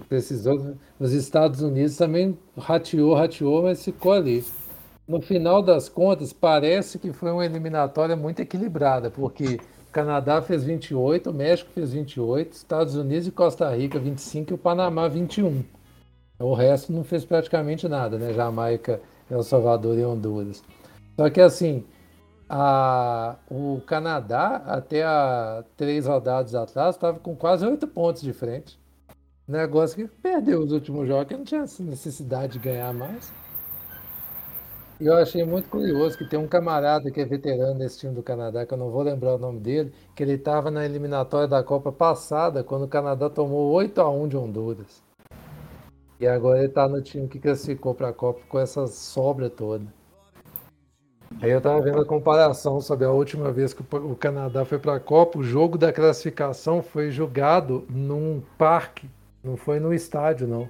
[0.09, 0.75] Precisou.
[0.99, 4.43] Os Estados Unidos também rateou, rateou, mas ficou ali.
[5.07, 9.59] No final das contas, parece que foi uma eliminatória muito equilibrada, porque
[9.93, 14.57] Canadá fez 28, o México fez 28, Estados Unidos e Costa Rica 25 e o
[14.57, 15.63] Panamá 21.
[16.39, 18.33] O resto não fez praticamente nada, né?
[18.33, 20.63] Jamaica, El Salvador e Honduras.
[21.15, 21.85] Só que assim,
[22.49, 28.79] a- o Canadá, até há três rodadas atrás, estava com quase oito pontos de frente.
[29.47, 33.31] Negócio que perdeu os últimos jogos, não tinha necessidade de ganhar mais.
[34.99, 38.23] E eu achei muito curioso que tem um camarada que é veterano nesse time do
[38.23, 41.63] Canadá, que eu não vou lembrar o nome dele, que ele estava na eliminatória da
[41.63, 45.03] Copa passada, quando o Canadá tomou 8 a 1 de Honduras.
[46.19, 49.85] E agora ele está no time que classificou para a Copa com essa sobra toda.
[51.41, 54.95] Aí eu estava vendo a comparação sobre a última vez que o Canadá foi para
[54.95, 59.09] a Copa, o jogo da classificação foi jogado num parque,
[59.43, 60.69] não foi no estádio, não.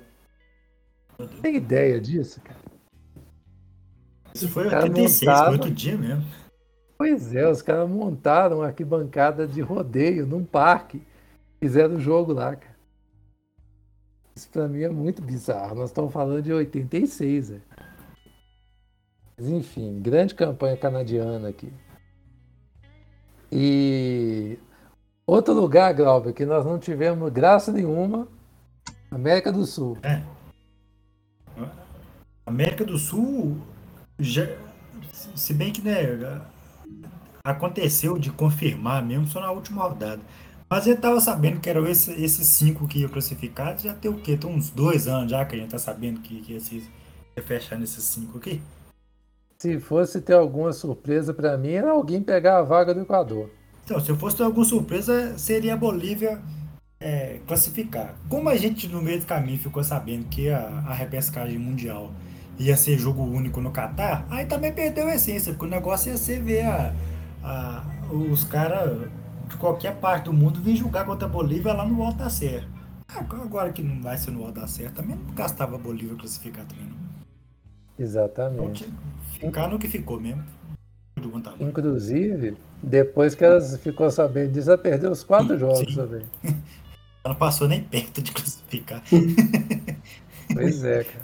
[1.42, 2.63] Tem ideia disso, cara?
[4.34, 5.46] Isso foi Cara, 86, montava.
[5.46, 6.26] foi outro dia mesmo.
[6.98, 11.02] Pois é, os caras montaram uma arquibancada de rodeio num parque.
[11.60, 12.74] Fizeram o jogo lá, cara.
[14.36, 15.76] Isso pra mim é muito bizarro.
[15.76, 17.62] Nós estamos falando de 86, velho.
[19.38, 21.72] Mas enfim, grande campanha canadiana aqui.
[23.52, 24.58] E
[25.28, 28.28] outro lugar, Glauber, que nós não tivemos graça nenhuma,
[29.12, 29.98] América do Sul.
[30.02, 30.24] É.
[32.46, 33.58] América do Sul,
[34.20, 34.48] já,
[35.36, 36.42] se bem que né,
[37.44, 40.22] aconteceu de confirmar mesmo só na última rodada.
[40.70, 44.16] Mas ele tava sabendo que eram esses, esses cinco que iam classificados, já tem o
[44.16, 44.38] quê?
[44.38, 48.04] Tem uns dois anos já que a gente tá sabendo que, que ia fechar nesses
[48.04, 48.62] cinco aqui.
[49.58, 53.50] Se fosse ter alguma surpresa para mim, era alguém pegar a vaga do Equador.
[53.86, 56.42] Então, se eu fosse ter alguma surpresa, seria a Bolívia
[57.00, 58.16] é, classificar.
[58.30, 62.12] Como a gente no meio do caminho ficou sabendo que a, a repescagem mundial
[62.60, 66.18] ia ser jogo único no Catar, aí também perdeu a essência, porque o negócio ia
[66.18, 66.94] ser ver a,
[67.44, 69.10] a, os caras
[69.48, 72.68] de qualquer parte do mundo vir jogar contra a Bolívia lá no Alto da Serra.
[73.08, 77.04] Agora que não vai ser no Serra, também não gastava a Bolívia classificar também não.
[77.98, 78.86] Exatamente.
[78.86, 80.44] Então, ficar no que ficou mesmo.
[81.60, 85.96] Inclusive, depois que elas ficou sabendo disso, ela perdeu os quatro jogos Sim.
[85.96, 86.24] também.
[87.24, 89.02] Ela não passou nem perto de classificar.
[90.54, 91.23] pois é, cara.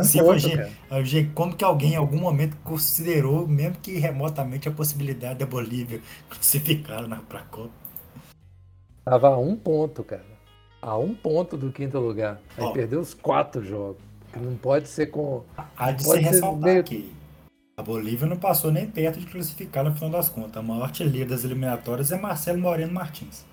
[0.00, 5.46] Assim, ponto, como que alguém em algum momento considerou, mesmo que remotamente, a possibilidade da
[5.46, 7.70] Bolívia classificar na, pra Copa?
[9.04, 10.36] Tava a um ponto, cara.
[10.82, 12.40] A um ponto do quinto lugar.
[12.58, 14.02] Aí Ó, perdeu os quatro jogos.
[14.36, 15.44] Não pode ser com.
[15.76, 16.84] Há de se ressaltar meio...
[16.84, 17.14] que
[17.76, 20.56] a Bolívia não passou nem perto de classificar no final das contas.
[20.56, 23.44] A maior artilheiro das eliminatórias é Marcelo Moreno Martins.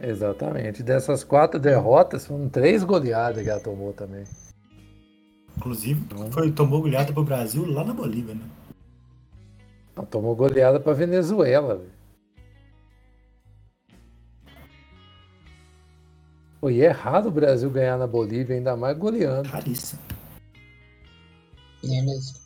[0.00, 0.82] Exatamente.
[0.82, 4.24] Dessas quatro derrotas, foram três goleadas que ela tomou também.
[5.58, 8.44] Inclusive, foi, tomou goleada para o Brasil lá na Bolívia, né?
[9.96, 11.76] Ela tomou goleada para Venezuela.
[11.76, 11.90] Véio.
[16.60, 19.48] Foi é raro o Brasil ganhar na Bolívia, ainda mais goleando.
[19.48, 20.00] Raríssimo.
[21.82, 22.38] É mesmo.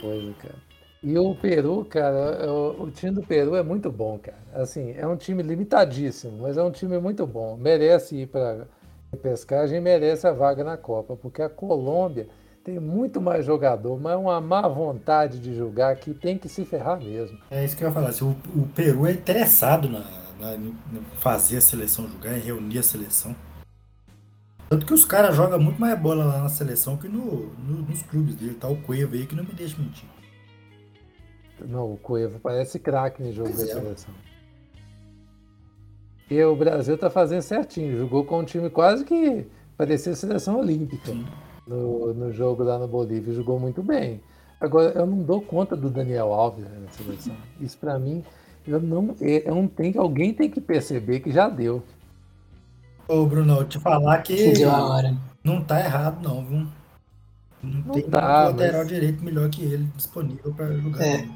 [0.00, 0.68] Coisa, cara.
[1.00, 4.38] E o Peru, cara, o, o, time do Peru é muito bom, cara.
[4.52, 7.56] Assim, é um time limitadíssimo, mas é um time muito bom.
[7.56, 8.66] Merece ir para
[9.16, 12.28] pescagem, merece a vaga na Copa, porque a Colômbia
[12.62, 16.64] tem muito mais jogador, mas é uma má vontade de jogar que tem que se
[16.64, 17.38] ferrar mesmo.
[17.50, 18.10] É isso que eu ia falar.
[18.20, 20.04] o, o Peru é interessado na,
[20.38, 20.74] na, em
[21.18, 23.34] fazer a seleção jogar, em reunir a seleção.
[24.68, 28.02] Tanto que os caras jogam muito mais bola lá na seleção que no, no, nos
[28.02, 28.54] clubes dele.
[28.54, 30.06] Tá o Cueva aí que não me deixa mentir.
[31.66, 33.80] Não, o Cueva parece craque em jogo pois da é.
[33.80, 34.14] seleção.
[36.30, 37.98] E o Brasil tá fazendo certinho.
[37.98, 41.14] Jogou com um time quase que parecia seleção olímpica
[41.66, 43.34] no, no jogo lá no Bolívia.
[43.34, 44.20] Jogou muito bem.
[44.60, 47.36] Agora, eu não dou conta do Daniel Alves na seleção.
[47.60, 48.24] Isso para mim,
[48.66, 51.82] eu não, eu não tenho, alguém tem que perceber que já deu.
[53.06, 54.52] Ô, Bruno, te falar que
[55.42, 56.66] não tá errado, não, viu?
[57.62, 58.88] Não, não tem dá, um lateral mas...
[58.88, 61.02] direito melhor que ele disponível para jogar.
[61.02, 61.26] É.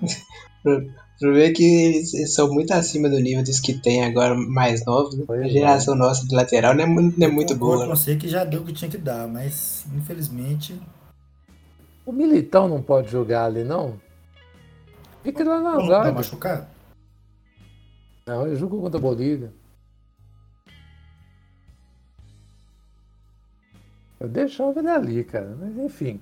[1.19, 5.17] Pro ver que eles são muito acima do nível dos que tem agora mais novos.
[5.17, 5.25] Né?
[5.29, 5.99] A geração é.
[5.99, 7.85] nossa de lateral não é muito, não é muito boa.
[7.85, 7.97] Eu né?
[7.97, 10.81] sei que já deu o que tinha que dar, mas infelizmente.
[12.05, 14.01] O Militão não pode jogar ali, não?
[15.23, 16.05] Fica lá na zaga.
[16.07, 16.67] Tá machucado?
[18.27, 19.53] Não, ele jogou contra a Bolívia.
[24.19, 25.57] Eu deixava ele ali, cara.
[25.59, 26.21] Mas enfim.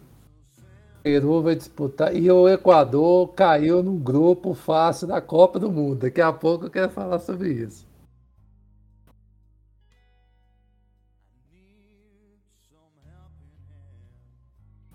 [1.03, 2.15] Peru vai disputar.
[2.15, 6.01] E o Equador caiu no grupo fácil da Copa do Mundo.
[6.01, 7.87] Daqui a pouco eu quero falar sobre isso.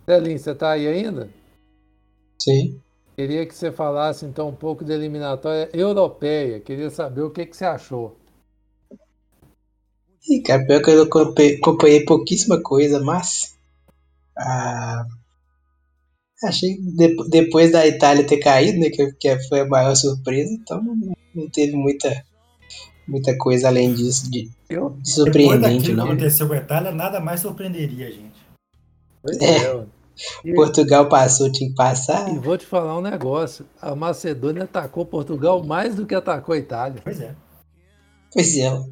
[0.06, 1.30] Celinho, você está aí ainda?
[2.40, 2.80] Sim.
[3.16, 6.60] Queria que você falasse então um pouco da eliminatória europeia.
[6.60, 8.16] Queria saber o que, que você achou.
[10.30, 13.58] E, cara, pior que eu acompanhei pouquíssima coisa, mas.
[14.38, 15.06] Ah,
[16.46, 18.90] achei que depois da Itália ter caído, né?
[18.90, 22.24] Que, que foi a maior surpresa, então não, não teve muita,
[23.08, 26.06] muita coisa além disso de, de surpreendente, não.
[26.06, 28.46] que aconteceu com a Itália, nada mais surpreenderia a gente.
[29.22, 29.86] Pois é.
[30.46, 30.54] é.
[30.54, 32.34] Portugal passou, tinha que passar.
[32.34, 36.58] E vou te falar um negócio: a Macedônia atacou Portugal mais do que atacou a
[36.58, 37.02] Itália.
[37.04, 37.36] Pois é.
[38.32, 38.84] Pois é.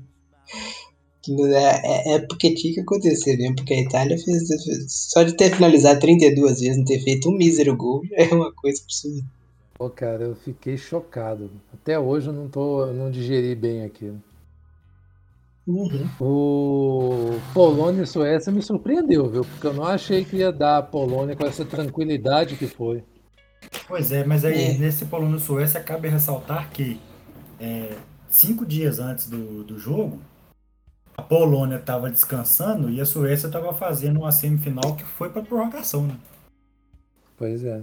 [1.32, 5.34] É, é, é porque tinha que acontecer mesmo, porque a Itália fez, fez, Só de
[5.34, 9.24] ter finalizado 32 vezes, não ter feito um mísero gol, é uma coisa absurda.
[9.74, 11.50] Pô, cara, eu fiquei chocado.
[11.74, 14.22] Até hoje eu não, tô, não digeri bem aquilo.
[15.66, 16.10] Uhum.
[16.20, 19.46] O Polônia e Suécia me surpreendeu, viu?
[19.46, 23.04] Porque eu não achei que ia dar a Polônia com essa tranquilidade que foi.
[23.88, 24.78] Pois é, mas aí é.
[24.78, 27.00] nesse Polônia-Suécia cabe ressaltar que
[27.60, 27.96] é,
[28.30, 30.20] cinco dias antes do, do jogo,
[31.16, 36.08] a Polônia estava descansando e a Suécia estava fazendo uma semifinal que foi para prorrogação,
[36.08, 36.18] né?
[37.38, 37.82] Pois é.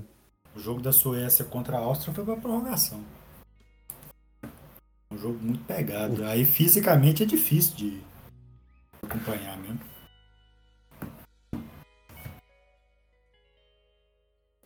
[0.54, 3.00] O jogo da Suécia contra a Áustria foi para prorrogação.
[5.12, 6.24] Um jogo muito pegado.
[6.24, 8.02] Aí fisicamente é difícil de
[9.02, 9.80] acompanhar mesmo.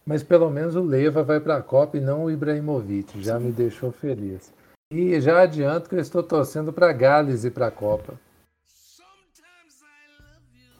[0.06, 3.22] Mas pelo menos o Leva vai para a Copa e não o Ibrahimovic.
[3.22, 4.52] Já me deixou feliz.
[4.92, 8.14] E já adianto que eu estou torcendo para Gales e para a Copa.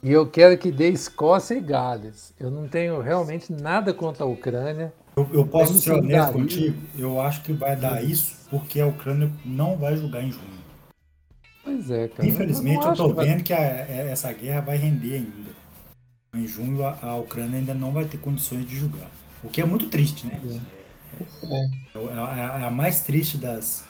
[0.04, 2.34] E eu quero que dê Escócia e Gales.
[2.38, 4.92] Eu não tenho realmente nada contra a Ucrânia.
[5.16, 6.76] Eu, eu posso ser honesto contigo?
[6.98, 10.62] Eu acho que vai dar isso porque a Ucrânia não vai jogar em junho.
[11.64, 12.28] Pois é, cara.
[12.28, 13.42] Infelizmente, eu, tô vendo vai...
[13.42, 15.50] que a, essa guerra vai render ainda.
[16.34, 19.10] Em junho, a, a, Ucrânia ainda não vai ter condições de jogar.
[19.42, 20.38] O que é muito triste, né?
[21.44, 21.60] É, é,
[21.96, 23.86] é, é a mais triste das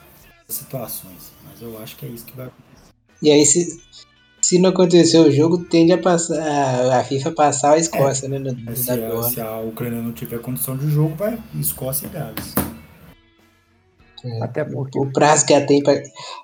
[0.48, 1.33] situações.
[1.44, 2.94] Mas eu acho que é isso que vai acontecer.
[3.20, 3.83] E aí, se,
[4.44, 8.38] se não acontecer o jogo, tende a passar a FIFA passar a Escócia, é, né?
[8.38, 12.54] No, se, a, se, a, Ucrânia não tiver condição de jogo, vai Escócia e Gales.
[14.22, 16.02] É, Até porque o prazo que ela tem para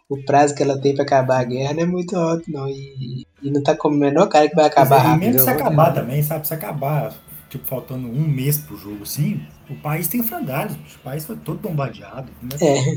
[0.09, 3.27] o prazo que ela tem para acabar a guerra não é muito alto não e,
[3.43, 5.27] e não tá como o menor cara que vai acabar é, rápido.
[5.27, 7.15] mesmo se acabar também, sabe, se acabar
[7.51, 11.59] tipo faltando um mês pro jogo assim, o país tem frangalhos, o país foi todo
[11.59, 12.33] bombardeado.
[12.43, 12.97] Né?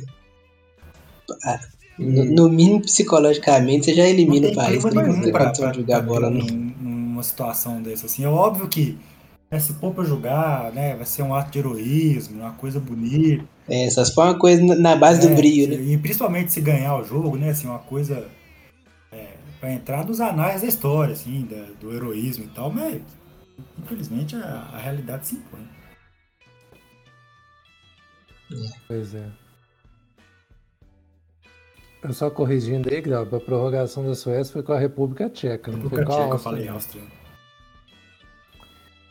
[1.46, 1.73] É.
[1.98, 6.30] No, no, mínimo psicologicamente você já elimina o país, não tem condição de jogar bola
[6.30, 6.46] não.
[6.46, 8.98] Numa situação dessa assim, é óbvio que
[9.52, 13.46] né, se pôr pra jogar, né, vai ser um ato de heroísmo, uma coisa bonita.
[13.70, 15.94] É, só se for uma coisa na base é, do brilho, né?
[15.94, 18.28] E principalmente se ganhar o jogo, né, assim, uma coisa
[19.12, 19.28] é,
[19.60, 23.00] pra entrar nos anais da história, assim, da, do heroísmo e tal, mas
[23.80, 25.62] infelizmente a, a realidade se impõe.
[28.88, 29.43] Pois é.
[32.04, 35.90] Eu só corrigindo aí, Grau, a prorrogação da Suécia foi com a República Tcheca, não
[35.90, 36.34] foi com a Áustria.
[36.34, 37.04] Eu falei Áustria.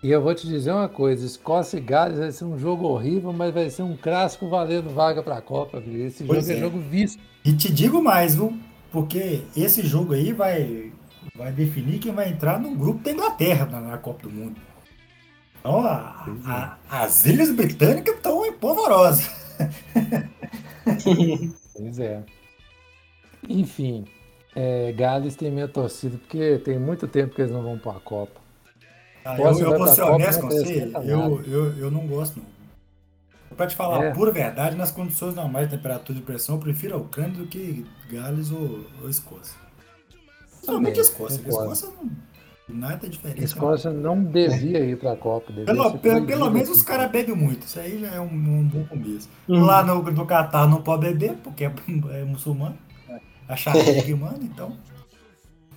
[0.02, 3.33] E eu vou te dizer uma coisa, Escócia e Gales vai ser um jogo horrível,
[3.33, 6.07] mas vai ser um clássico valendo vaga para a Copa, viu?
[6.07, 6.57] Esse pois jogo é.
[6.57, 6.61] é.
[6.61, 7.22] jogo visto.
[7.44, 8.59] E te digo mais, viu?
[8.90, 10.92] Porque esse jogo aí vai,
[11.37, 14.61] vai definir quem vai entrar no grupo da Inglaterra na, na Copa do Mundo.
[15.61, 19.31] Então, a, a, as Ilhas Britânicas estão polvorosas.
[21.74, 22.24] pois é.
[23.48, 24.05] Enfim,
[24.55, 28.00] é, Gales tem minha torcida, porque tem muito tempo que eles não vão para a
[28.00, 28.40] Copa.
[29.24, 32.52] Ah, eu, eu vou ser honesto com você, eu, eu, eu não gosto não.
[33.57, 34.09] Pra te falar é.
[34.09, 37.46] a pura verdade, nas condições normais de temperatura e pressão, eu prefiro a Ucrânia do
[37.46, 39.57] que Gales ou, ou Escócia.
[40.62, 41.40] Somente Escócia.
[41.46, 42.11] Escócia não,
[42.68, 43.44] nada diferente.
[43.44, 45.52] Escócia não, não devia ir pra Copa.
[45.52, 47.66] Pelo, pelo, pelo menos os caras bebem muito.
[47.66, 49.28] Isso aí já é um, um bom começo.
[49.48, 49.64] Uhum.
[49.64, 51.72] Lá no, no Catar não pode beber, porque é,
[52.12, 52.76] é muçulmano.
[53.48, 54.76] A Sharia que manda, então.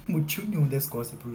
[0.08, 1.32] Motivo nenhum da Escócia pro,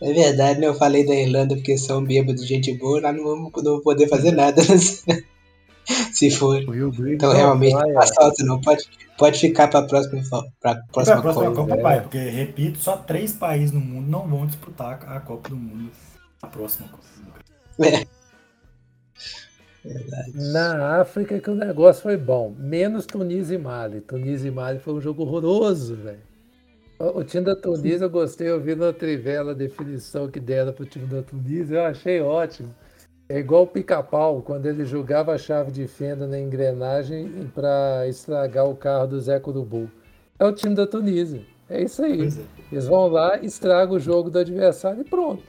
[0.00, 0.66] é verdade, né?
[0.66, 4.08] Eu falei da Irlanda porque são bêbados de gente boa, lá não vamos, não poder
[4.08, 4.60] fazer nada.
[4.62, 5.22] Né?
[6.12, 6.60] Se for.
[7.08, 8.60] Então realmente não faz falta, não.
[8.60, 8.84] Pode,
[9.16, 10.22] pode ficar para a próxima,
[10.60, 14.46] pra próxima, pra próxima Copa, pai, porque, repito, só três países no mundo não vão
[14.46, 15.90] disputar a Copa do Mundo.
[16.42, 17.04] A próxima Copa.
[17.86, 18.06] É.
[19.84, 20.32] Verdade.
[20.52, 22.54] Na África que o negócio foi bom.
[22.58, 24.00] Menos Tunísia e Mali.
[24.00, 26.20] Tunísia e Mali foi um jogo horroroso, velho.
[26.98, 30.84] O time da Tunísia, eu gostei, eu vi na Trivela a definição que deram para
[30.84, 32.74] o time da Tunísia, eu achei ótimo.
[33.28, 38.66] É igual o pica-pau, quando ele jogava a chave de fenda na engrenagem para estragar
[38.66, 39.90] o carro do Zé Curubu.
[40.38, 41.42] É o time da Tunísia.
[41.68, 42.28] É isso aí.
[42.28, 42.30] É.
[42.70, 45.42] Eles vão lá, estragam o jogo do adversário e pronto.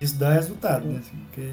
[0.00, 0.98] Isso dá resultado, né?
[0.98, 1.50] Assim, porque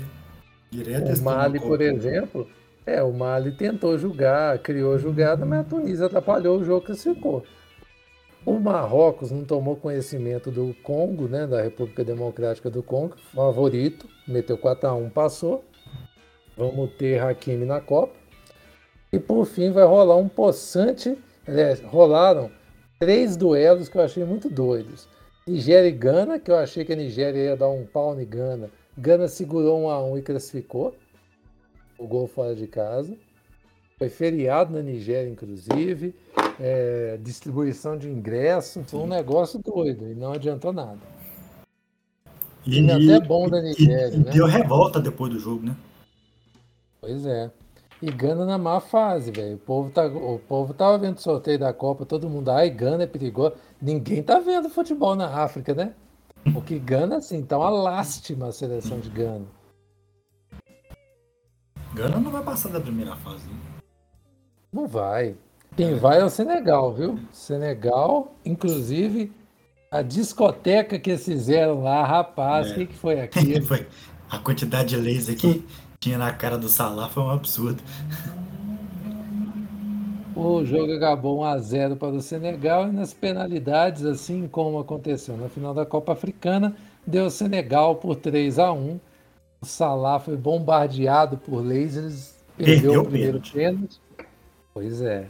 [0.71, 2.47] direto o Mali, por exemplo,
[2.85, 7.43] é, o Mali tentou jogar, criou jogada, mas a Tunísia atrapalhou o jogo que ficou.
[8.43, 14.57] O Marrocos não tomou conhecimento do Congo, né, da República Democrática do Congo, favorito, meteu
[14.57, 15.63] 4 a 1 passou.
[16.57, 18.13] Vamos ter Hakimi na Copa.
[19.13, 21.17] E por fim vai rolar um possante.
[21.47, 22.49] Aliás, rolaram
[22.97, 25.07] três duelos que eu achei muito doidos.
[25.45, 28.69] Nigéria e Gana, que eu achei que a Nigéria ia dar um pau em Gana.
[28.97, 30.95] Gana segurou um a um e classificou.
[31.97, 33.15] O gol fora de casa.
[33.97, 36.15] Foi feriado na Nigéria, inclusive
[36.61, 40.99] é, distribuição de ingresso, foi um negócio doido e não adiantou nada.
[42.65, 44.31] E, e até bom da Nigéria, e, né?
[44.31, 45.75] Deu revolta depois do jogo, né?
[47.01, 47.49] Pois é.
[47.99, 49.55] E Gana na má fase, velho.
[49.55, 53.03] O povo, tá, o povo tava vendo o sorteio da Copa, todo mundo, ai, Gana
[53.03, 53.55] é perigoso.
[53.81, 55.93] Ninguém tá vendo futebol na África, né?
[56.53, 59.45] Porque Gana, assim, tá uma lástima a seleção de Gana.
[61.93, 63.47] Gana não vai passar da primeira fase.
[63.47, 63.59] Né?
[64.71, 65.35] Não vai.
[65.75, 67.19] Quem vai é o Senegal, viu?
[67.31, 69.31] Senegal, inclusive,
[69.91, 72.75] a discoteca que eles fizeram lá, rapaz, o é.
[72.75, 73.65] que, que foi aquilo?
[73.65, 73.87] foi.
[74.29, 75.65] A quantidade de laser que
[75.99, 77.83] tinha na cara do Salah foi um absurdo.
[80.43, 85.37] O jogo acabou 1 a 0 para o Senegal e nas penalidades, assim como aconteceu
[85.37, 86.75] na final da Copa Africana,
[87.05, 88.99] deu Senegal por 3 a 1.
[89.61, 94.01] O Salah foi bombardeado por lasers, perdeu, perdeu o primeiro pênalti.
[94.73, 95.27] Pois é.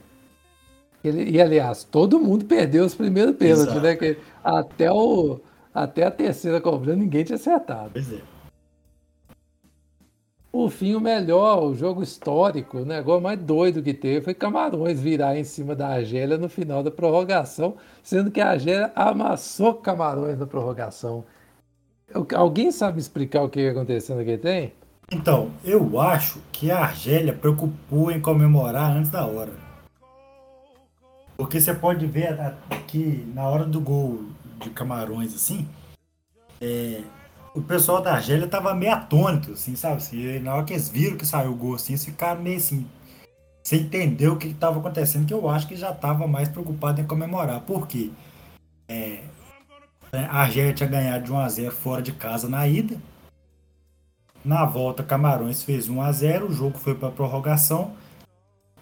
[1.03, 3.95] Ele, e aliás, todo mundo perdeu os primeiros pênaltis, né?
[3.95, 5.41] Que até, o,
[5.73, 7.89] até a terceira cobrando ninguém tinha acertado.
[7.91, 8.21] Pois é.
[10.51, 14.99] Por fim, o melhor, o jogo histórico, o negócio mais doido que teve foi Camarões
[14.99, 20.37] virar em cima da Argélia no final da prorrogação, sendo que a Argélia amassou Camarões
[20.37, 21.23] na prorrogação.
[22.35, 24.73] Alguém sabe explicar o que aconteceu naquele tem?
[25.09, 29.53] Então, eu acho que a Argélia preocupou em comemorar antes da hora.
[31.37, 32.55] Porque você pode ver
[32.87, 34.25] que na hora do gol
[34.59, 35.67] de Camarões, assim,
[36.59, 37.01] é,
[37.53, 39.97] o pessoal da Argélia tava meio atônito, assim, sabe?
[39.97, 42.87] Assim, na hora que eles viram que saiu o gol, assim, eles ficaram meio assim,
[43.63, 47.05] sem entender o que estava acontecendo, que eu acho que já estava mais preocupado em
[47.05, 47.61] comemorar.
[47.61, 48.09] Por quê?
[48.87, 49.23] É,
[50.13, 52.97] a Argélia tinha ganhado de 1 a 0 fora de casa na ida.
[54.43, 57.93] Na volta, Camarões fez 1 a 0 o jogo foi para prorrogação.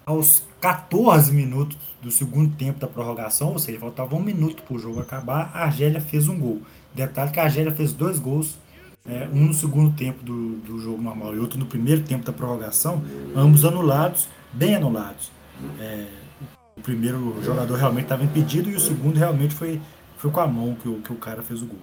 [0.05, 4.80] Aos 14 minutos do segundo tempo da prorrogação, ou seja, faltava um minuto para o
[4.80, 6.61] jogo acabar, a Argélia fez um gol.
[6.93, 8.57] Detalhe que a Argélia fez dois gols,
[9.07, 12.33] é, um no segundo tempo do, do jogo normal e outro no primeiro tempo da
[12.33, 13.01] prorrogação,
[13.35, 15.31] ambos anulados, bem anulados.
[15.79, 16.07] É,
[16.77, 19.81] o primeiro jogador realmente estava impedido e o segundo realmente foi,
[20.17, 21.79] foi com a mão que o, que o cara fez o gol.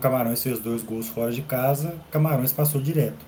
[0.00, 3.24] Camarões fez dois gols fora de casa, Camarões passou direto.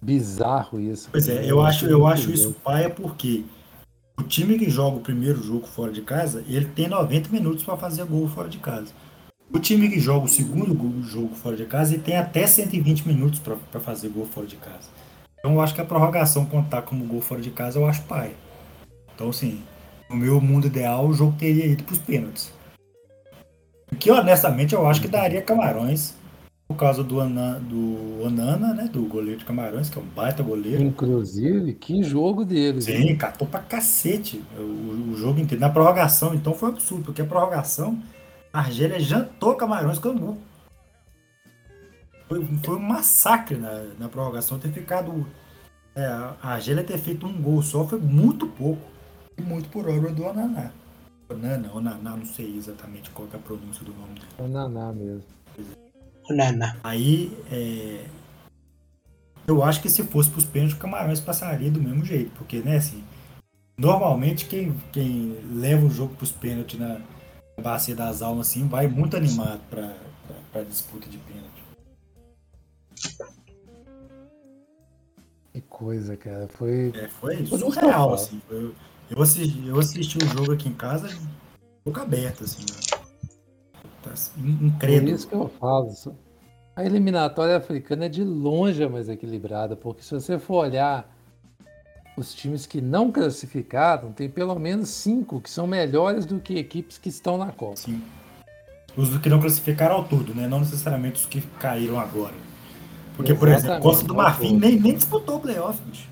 [0.00, 1.08] Bizarro isso.
[1.12, 3.44] Pois é, eu acho, eu acho isso paia porque
[4.18, 7.76] o time que joga o primeiro jogo fora de casa, ele tem 90 minutos para
[7.76, 8.92] fazer gol fora de casa.
[9.52, 13.38] O time que joga o segundo jogo fora de casa, ele tem até 120 minutos
[13.38, 14.88] para fazer gol fora de casa.
[15.38, 18.34] Então eu acho que a prorrogação contar como gol fora de casa, eu acho paia.
[19.14, 19.60] Então, assim,
[20.08, 22.52] no meu mundo ideal, o jogo teria ido para os pênaltis.
[23.98, 26.14] Que honestamente eu acho que daria Camarões.
[26.68, 28.88] Por causa do, Ana, do Onana, né?
[28.90, 30.82] Do goleiro de Camarões, que é um baita goleiro.
[30.82, 32.80] Inclusive, que jogo dele.
[32.80, 33.16] Sim, né?
[33.16, 35.60] catou pra cacete o, o, jogo inteiro.
[35.60, 38.00] Na prorrogação, então foi absurdo, porque a prorrogação,
[38.50, 40.38] a Argélia jantou Camarões com gol.
[42.26, 45.26] Foi, foi um massacre na, na prorrogação ter ficado.
[45.94, 48.82] É, a Argélia ter feito um gol só foi muito pouco.
[49.36, 50.70] E muito por obra do Onaná.
[51.32, 54.26] Onana, Onaná, não sei exatamente qual é a pronúncia do nome dele.
[54.38, 55.24] Onaná mesmo.
[56.30, 56.76] Onana.
[56.84, 58.06] Aí, é...
[59.46, 62.76] eu acho que se fosse pros pênaltis, o Camarões passaria do mesmo jeito, porque, né,
[62.76, 63.02] assim,
[63.76, 67.00] normalmente quem, quem leva o jogo pros pênaltis na
[67.60, 69.94] bacia das almas, assim, vai muito animado pra,
[70.26, 71.62] pra, pra disputa de pênalti.
[75.52, 76.48] Que coisa, cara.
[76.48, 76.92] Foi.
[76.94, 78.40] É, foi surreal, assim.
[78.48, 78.74] Foi,
[79.14, 81.08] eu assisti, eu assisti o jogo aqui em casa
[81.84, 83.00] boca aberta, assim, né?
[84.02, 85.08] tá incrível.
[85.08, 85.92] É isso que eu falo.
[86.74, 91.10] A eliminatória africana é de longe a mais equilibrada, porque se você for olhar
[92.16, 96.98] os times que não classificaram, tem pelo menos cinco que são melhores do que equipes
[96.98, 97.76] que estão na Copa.
[97.76, 98.02] Sim.
[98.96, 100.46] Os que não classificaram ao todo, né?
[100.46, 102.34] Não necessariamente os que caíram agora.
[103.16, 106.08] Porque, Exatamente, por exemplo, Costa do Marfim nem, nem disputou o playoff, bicho.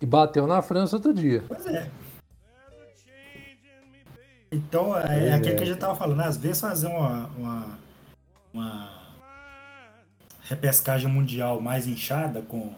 [0.00, 1.44] E bateu na França outro dia.
[1.48, 1.90] Pois é.
[4.54, 6.20] Então, é, é aquilo que a gente tava falando.
[6.20, 7.78] Às vezes fazer uma, uma,
[8.52, 9.04] uma
[10.42, 12.72] repescagem mundial mais inchada, com,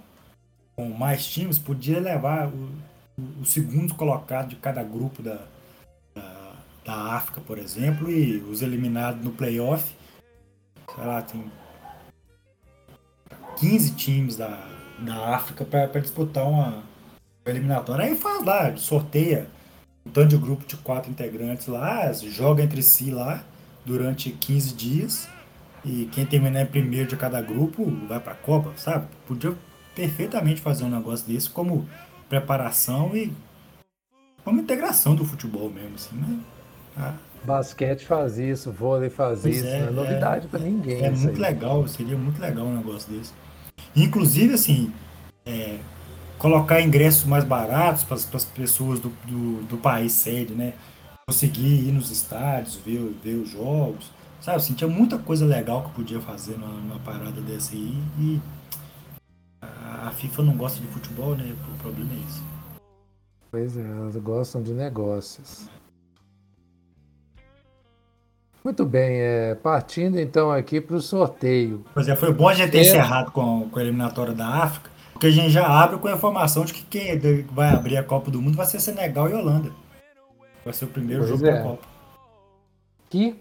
[0.74, 2.70] com mais times, podia levar o,
[3.42, 5.38] o, segundo colocado de cada grupo da,
[6.14, 6.52] da,
[6.84, 9.94] da, África, por exemplo, e os eliminados no playoff.
[10.94, 11.44] Sei lá, tem
[13.58, 14.66] 15 times da,
[15.00, 16.82] da África para disputar uma,
[17.51, 18.05] eliminatória.
[18.05, 19.47] Aí faz lá, sorteia
[20.05, 23.42] um tanto de grupo de quatro integrantes lá, joga entre si lá
[23.84, 25.28] durante 15 dias
[25.84, 29.07] e quem terminar em primeiro de cada grupo vai para a Copa, sabe?
[29.26, 29.55] Podia
[29.94, 31.88] perfeitamente fazer um negócio desse como
[32.28, 33.32] preparação e
[34.44, 36.38] como integração do futebol mesmo, assim, né?
[36.97, 37.14] Ah.
[37.44, 41.05] Basquete faz isso, vôlei faz pois isso, é, não é novidade é, para ninguém.
[41.05, 41.36] É muito aí.
[41.36, 43.32] legal, seria muito legal um negócio desse.
[43.94, 44.92] Inclusive, assim,
[45.44, 45.78] é,
[46.39, 50.74] colocar ingressos mais baratos para as pessoas do, do, do, país sede, né?
[51.26, 54.11] Conseguir ir nos estádios, ver, ver os jogos,
[54.41, 54.59] sabe?
[54.59, 58.41] Assim, tinha muita coisa legal que podia fazer numa, numa parada dessa aí e
[59.61, 61.55] a, FIFA não gosta de futebol, né?
[61.74, 62.45] O problema é isso.
[63.51, 65.68] Pois é, elas gostam de negócios.
[68.62, 71.84] Muito bem, é, partindo então aqui para o sorteio.
[71.95, 72.80] Pois é, foi bom a gente ter é.
[72.80, 76.66] encerrado com, com a eliminatória da África, porque a gente já abre com a informação
[76.66, 77.18] de que quem
[77.50, 79.70] vai abrir a Copa do Mundo vai ser Senegal e Holanda.
[80.62, 81.52] Vai ser o primeiro pois jogo é.
[81.52, 81.86] da Copa.
[83.08, 83.34] Que,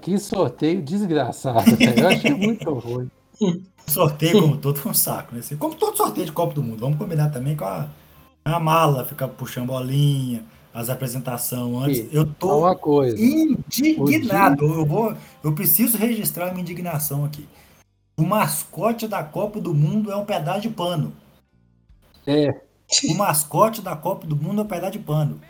[0.00, 3.10] que sorteio desgraçado, eu achei muito ruim.
[3.86, 5.42] sorteio, como todo, foi um saco, né?
[5.58, 6.80] Como todo sorteio de Copa do Mundo.
[6.80, 7.86] Vamos combinar também com a,
[8.42, 10.42] a mala, ficar puxando bolinha
[10.72, 12.14] as apresentações antes.
[12.14, 13.20] eu tô coisa.
[13.20, 14.64] indignado.
[14.64, 15.14] Eu, vou,
[15.44, 17.46] eu preciso registrar minha indignação aqui.
[18.20, 21.10] O mascote da Copa do Mundo é um pedaço de pano.
[22.26, 22.48] É.
[23.08, 25.40] O mascote da Copa do Mundo é um pedaço de pano.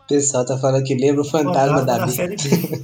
[0.00, 2.82] O pessoal tá falando que lembra o fantasma, fantasma da, da série B.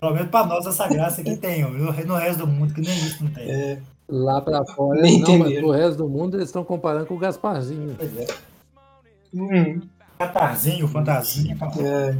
[0.00, 1.68] Pelo menos pra nós essa graça que tem, ó.
[1.68, 3.50] no resto do mundo que nem isso não tem.
[3.50, 3.82] É.
[4.08, 7.18] Lá pra fora, nem não, mas pro resto do mundo eles estão comparando com o
[7.18, 7.94] Gasparzinho.
[7.98, 8.26] Pois é.
[9.34, 9.82] Hum.
[10.18, 11.54] Catarzinho, fantasia.
[11.80, 12.16] É.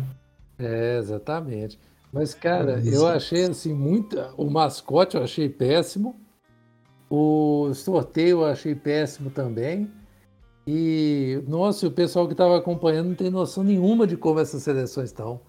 [0.59, 1.79] é, exatamente.
[2.13, 4.19] Mas, cara, eu achei assim muito.
[4.37, 6.17] O mascote eu achei péssimo.
[7.11, 9.91] O sorteio eu achei péssimo também.
[10.67, 15.09] E, nossa, o pessoal que estava acompanhando não tem noção nenhuma de como essas seleções
[15.11, 15.41] estão.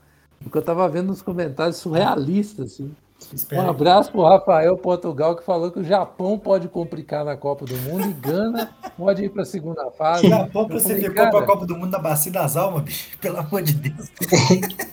[0.42, 2.96] Porque eu estava vendo nos comentários surrealistas, assim.
[3.34, 7.36] Espera um abraço para o Rafael Portugal, que falou que o Japão pode complicar na
[7.36, 10.26] Copa do Mundo e Gana pode ir para a segunda fase.
[10.26, 13.62] O Japão classificou para a Copa do Mundo na Bacia das Almas, bicho, pelo amor
[13.62, 14.10] de Deus.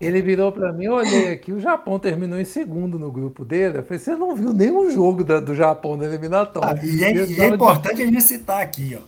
[0.00, 3.78] Ele virou para mim, olhei aqui, o Japão terminou em segundo no grupo dele.
[3.78, 6.80] Eu falei, você não viu nenhum jogo da, do Japão na eliminatória.
[6.80, 8.02] Ah, e é, e é importante de...
[8.02, 9.02] a gente citar aqui, ó.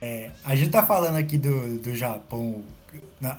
[0.00, 2.62] É, a gente tá falando aqui do, do Japão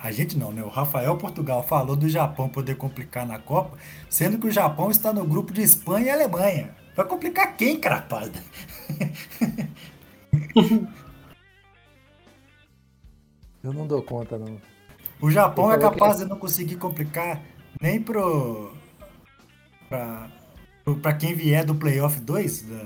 [0.01, 0.63] a gente não, né?
[0.63, 3.77] O Rafael Portugal falou do Japão poder complicar na Copa,
[4.09, 6.75] sendo que o Japão está no grupo de Espanha e Alemanha.
[6.95, 8.43] Vai complicar quem, carapada?
[13.63, 14.57] Eu não dou conta, não.
[15.21, 16.23] O Japão é capaz que...
[16.23, 17.41] de não conseguir complicar
[17.81, 18.73] nem pro.
[19.89, 20.27] pra,
[21.01, 22.61] pra quem vier do Playoff 2?
[22.63, 22.83] Da,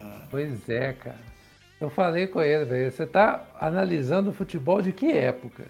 [0.00, 0.26] da...
[0.30, 1.32] Pois é, cara.
[1.80, 5.66] Eu falei com ele, velho, você tá analisando o futebol de que época?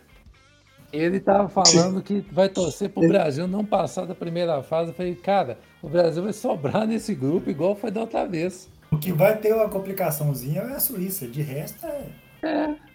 [0.93, 4.91] Ele tava falando que vai torcer pro Brasil não passar da primeira fase.
[4.91, 8.69] Eu falei, cara, o Brasil vai sobrar nesse grupo igual foi da outra vez.
[8.91, 12.05] O que vai ter uma complicaçãozinha é a Suíça, de resto é.
[12.43, 12.92] É.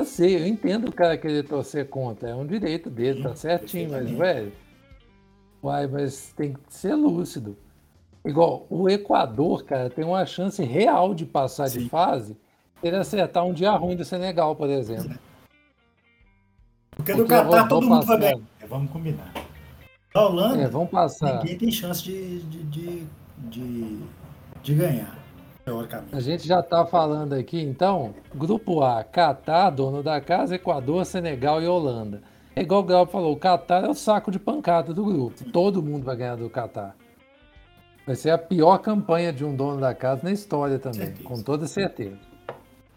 [0.00, 3.90] Eu sei, eu entendo o cara querer torcer contra, é um direito dele, tá certinho,
[3.90, 4.50] mas, velho.
[5.62, 7.54] Uai, mas tem que ser lúcido.
[8.24, 11.80] Igual o Equador, cara, tem uma chance real de passar Sim.
[11.80, 12.34] de fase
[12.80, 15.18] se ele acertar um dia ruim do Senegal, por exemplo.
[16.92, 18.40] Porque, Porque do Catar todo mundo vai ganhar.
[18.58, 19.34] É, vamos combinar.
[20.14, 21.40] Da Holanda, é, vamos passar.
[21.40, 23.98] ninguém tem chance de, de, de, de,
[24.62, 25.19] de ganhar.
[25.70, 26.16] Teoricamente.
[26.16, 31.62] A gente já está falando aqui, então, grupo A, Catar, dono da casa, Equador, Senegal
[31.62, 32.22] e Holanda.
[32.56, 35.44] É igual o Grau falou, o Catar é o saco de pancada do grupo.
[35.52, 36.96] Todo mundo vai ganhar do Catar.
[38.04, 41.28] Vai ser a pior campanha de um dono da casa na história também, certeza.
[41.28, 42.18] com toda certeza.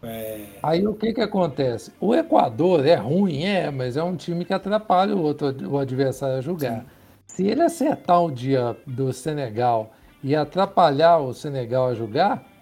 [0.02, 0.44] É...
[0.60, 1.92] Aí o que que acontece?
[2.00, 6.38] O Equador é ruim, é, mas é um time que atrapalha o outro o adversário
[6.38, 6.80] a jogar.
[6.80, 6.86] Sim.
[7.28, 9.92] Se ele acertar o dia do Senegal
[10.24, 12.53] e atrapalhar o Senegal a jogar,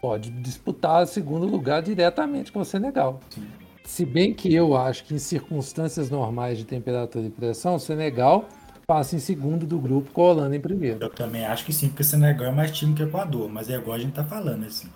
[0.00, 3.20] pode disputar o segundo lugar diretamente com o Senegal.
[3.30, 3.46] Sim.
[3.84, 8.46] Se bem que eu acho que em circunstâncias normais de temperatura e pressão, o Senegal
[8.86, 10.98] passa em segundo do grupo com a Holanda em primeiro.
[11.02, 13.68] Eu também acho que sim, porque o Senegal é mais time que o Equador, mas
[13.70, 14.88] é igual a gente tá falando, assim.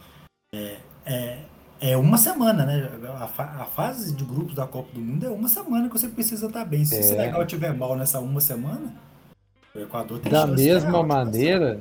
[0.55, 0.77] É,
[1.07, 1.39] é,
[1.81, 2.91] é uma semana, né?
[3.19, 6.09] A, fa a, fase de grupos da Copa do Mundo é uma semana que você
[6.09, 6.85] precisa estar bem.
[6.85, 7.01] Se é.
[7.01, 8.95] o Senegal tiver mal nessa uma semana,
[9.75, 11.81] o Equador tem Da mesma maneira,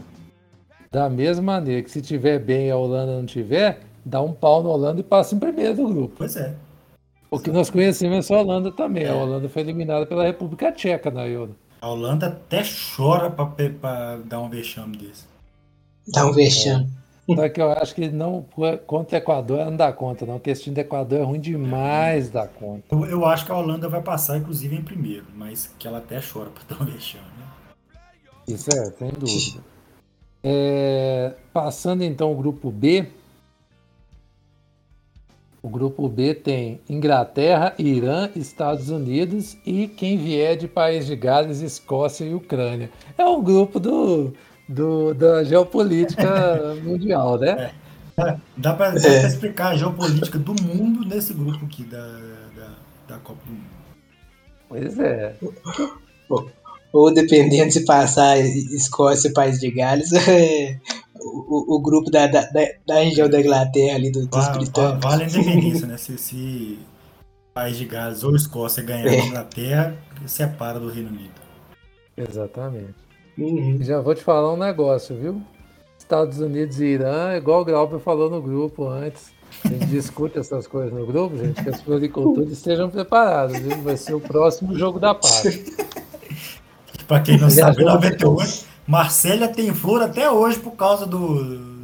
[0.92, 4.62] da mesma maneira que se tiver bem e a Holanda não tiver, dá um pau
[4.62, 6.16] na Holanda e passa em primeiro do grupo.
[6.18, 6.54] Pois é.
[7.30, 9.06] O que nós conhecemos é só a Holanda também.
[9.06, 9.10] É.
[9.10, 11.56] A Holanda foi eliminada pela República Tcheca na Euro.
[11.80, 12.62] A Holanda até
[12.96, 15.26] chora para dar um vexame desse.
[16.10, 16.90] Dá um vexame.
[17.30, 17.36] É.
[17.36, 18.46] Só que eu acho que não
[18.86, 20.34] contra o Equador não dá conta, não.
[20.34, 22.84] Porque esse time do Equador é ruim demais da conta.
[22.92, 26.20] Eu, eu, acho que a Holanda vai passar, inclusive, em primeiro, mas que ela até
[26.20, 27.24] chora para dar um vexame.
[27.38, 27.46] Né?
[28.50, 29.71] Isso é, sem dúvida.
[30.44, 33.08] É, passando então o grupo B.
[35.64, 41.62] O grupo B tem Inglaterra, Irã, Estados Unidos e quem vier de País de Gales,
[41.62, 42.90] Escócia e Ucrânia.
[43.16, 44.34] É um grupo do,
[44.68, 47.72] do da geopolítica mundial, né?
[48.18, 48.38] É.
[48.58, 49.28] Dá para é.
[49.28, 52.08] explicar a geopolítica do mundo nesse grupo aqui da,
[52.56, 52.70] da,
[53.08, 53.82] da Copa do Mundo.
[54.68, 55.36] Pois é.
[56.94, 60.78] Ou dependendo se passar Escócia e País de Gales, é,
[61.20, 62.48] o, o, grupo da, da,
[62.86, 65.04] da, região da Inglaterra ali dos vale, britânicos.
[65.04, 65.98] Vale a independência, né?
[65.98, 66.80] Se, se
[67.54, 69.20] País de Gales ou Escócia ganhar é.
[69.20, 71.42] a Inglaterra, separa do Reino Unido.
[72.18, 72.96] Exatamente.
[73.38, 73.80] Uhum.
[73.82, 75.42] Já vou te falar um negócio, viu?
[75.98, 79.32] Estados Unidos e Irã, igual o Grauber falou no grupo antes.
[79.66, 83.82] A gente discute essas coisas no grupo, gente, que as floricultores estejam preparados, viu?
[83.82, 85.44] Vai ser o próximo jogo da paz.
[87.12, 91.44] Para quem não sabe, 98, Marsella tem flor até hoje por causa do.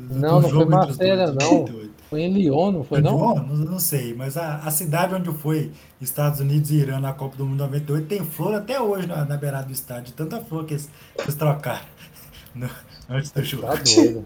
[0.10, 1.66] Não, do não foi Marsella, não.
[2.10, 3.18] Foi em Lyon, não foi, não?
[3.18, 3.36] Lyon?
[3.36, 7.36] Não, não sei, mas a, a, cidade onde foi Estados Unidos e Irã na Copa
[7.36, 10.14] do Mundo 98 tem flor até hoje na, na beirada do estádio.
[10.14, 11.86] Tanta flor que eles, que eles trocaram
[12.56, 12.70] no,
[13.10, 13.68] antes do jogo.
[13.68, 14.26] Tá doido.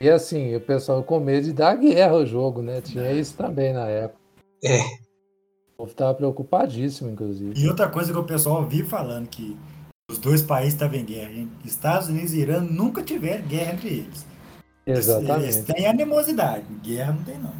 [0.00, 2.80] E assim, o pessoal com medo de dar guerra ao jogo, né?
[2.80, 4.18] Tinha isso também na época.
[4.64, 5.07] É.
[5.78, 7.52] Povo tava preocupadíssimo, inclusive.
[7.56, 9.56] E outra coisa que o pessoal vive falando que
[10.10, 11.46] os dois países estavam em guerra.
[11.64, 14.26] Estados Unidos e Irã nunca tiveram guerra entre eles.
[14.84, 15.44] Exatamente.
[15.44, 16.64] Eles, têm animosidade.
[16.82, 17.52] Guerra não tem, não.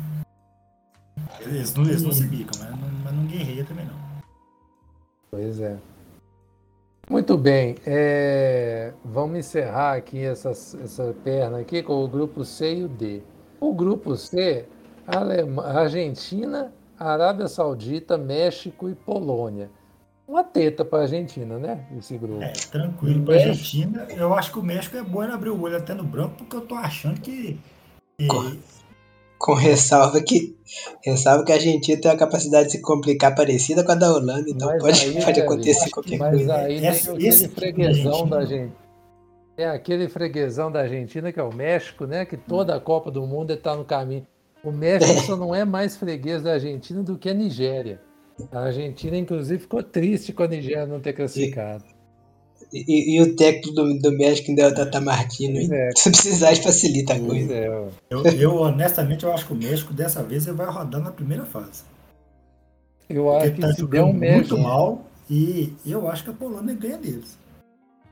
[1.43, 3.95] Eles não, eles não se bicam, mas não, mas não guerreia também, não.
[5.31, 5.79] Pois é.
[7.09, 8.93] Muito bem, é...
[9.05, 13.23] vamos encerrar aqui essa, essa perna aqui com o grupo C e o D.
[13.61, 14.67] O grupo C,
[15.07, 19.71] Argentina, Arábia Saudita, México e Polônia.
[20.27, 21.87] Uma teta para a Argentina, né?
[21.99, 22.43] Esse grupo.
[22.43, 23.25] É, tranquilo.
[23.25, 25.95] Para a Argentina, eu acho que o México é bom em abrir o olho até
[25.95, 27.59] no branco, porque eu tô achando que.
[28.29, 28.57] Com,
[29.39, 30.57] com ressalva que
[31.03, 34.51] ressalva que a Argentina tem uma capacidade de se complicar parecida com a da Holanda,
[34.51, 36.53] então mas pode, aí, pode é, acontecer qualquer mas coisa.
[36.53, 38.77] Mas aí tem aquele freguesão da Argentina.
[39.57, 42.25] É aquele freguesão da Argentina, que é o México, né?
[42.25, 44.27] Que toda a Copa do Mundo está no caminho.
[44.63, 48.01] O México só não é mais freguês da Argentina do que a Nigéria.
[48.53, 51.85] A Argentina, inclusive, ficou triste com a Nigéria não ter classificado.
[52.73, 55.59] E, e, e o técnico do, do México ainda é o Tata Martino.
[55.73, 55.91] É.
[55.97, 57.55] Se precisar, facilita a coisa.
[57.55, 57.89] É.
[58.11, 61.45] Eu, eu, honestamente, eu acho que o México, dessa vez, ele vai rodar na primeira
[61.45, 61.83] fase.
[63.09, 64.55] Eu acho que tá se der um México...
[64.55, 67.39] muito mal e eu acho que a Polônia ganha deles.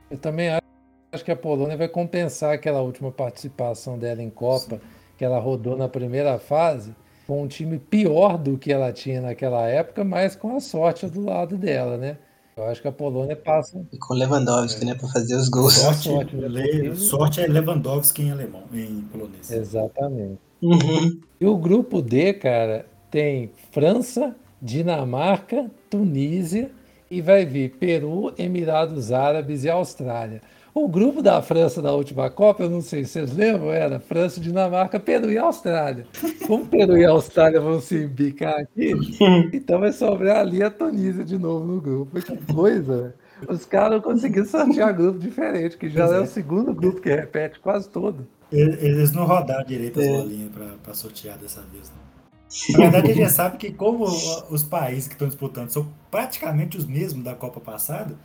[0.09, 4.81] Eu também acho que a Polônia vai compensar aquela última participação dela em Copa, Sim.
[5.17, 6.95] Que ela rodou na primeira fase
[7.25, 11.25] com um time pior do que ela tinha naquela época, mas com a sorte do
[11.25, 12.17] lado dela, né?
[12.55, 13.85] Eu acho que a Polônia passa.
[13.91, 14.85] E com Lewandowski, é.
[14.85, 15.73] né, para fazer os gols.
[15.73, 16.95] Sorte, sorte, Le...
[16.95, 19.51] sorte é Lewandowski em alemão, em polonês.
[19.51, 20.39] Exatamente.
[20.61, 21.19] Uhum.
[21.39, 26.71] E o grupo D, cara, tem França, Dinamarca, Tunísia
[27.11, 30.41] e vai vir Peru, Emirados Árabes e Austrália.
[30.77, 34.39] O grupo da França da última Copa, eu não sei se vocês lembram, era França,
[34.39, 36.05] Dinamarca, Peru e Austrália.
[36.45, 38.93] Como Peru e Austrália vão se bicar aqui,
[39.51, 42.21] então vai sobrar ali a Tunísia de novo no grupo.
[42.21, 43.15] Que coisa,
[43.49, 46.17] Os caras conseguiram sortear grupo diferente, que já é.
[46.17, 46.19] é.
[46.19, 48.27] o segundo grupo que repete quase todo.
[48.51, 50.11] Eles não rodaram direito as é.
[50.11, 50.51] bolinhas
[50.83, 51.89] para sortear dessa vez.
[51.89, 52.77] Não.
[52.77, 56.85] Na verdade, a gente sabe que como os países que estão disputando são praticamente os
[56.85, 58.15] mesmos da Copa passada,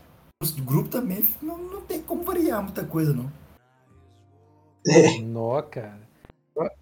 [0.51, 3.31] o grupo também não, não tem como variar muita coisa, não.
[4.87, 5.21] É.
[5.21, 6.03] Nó, cara.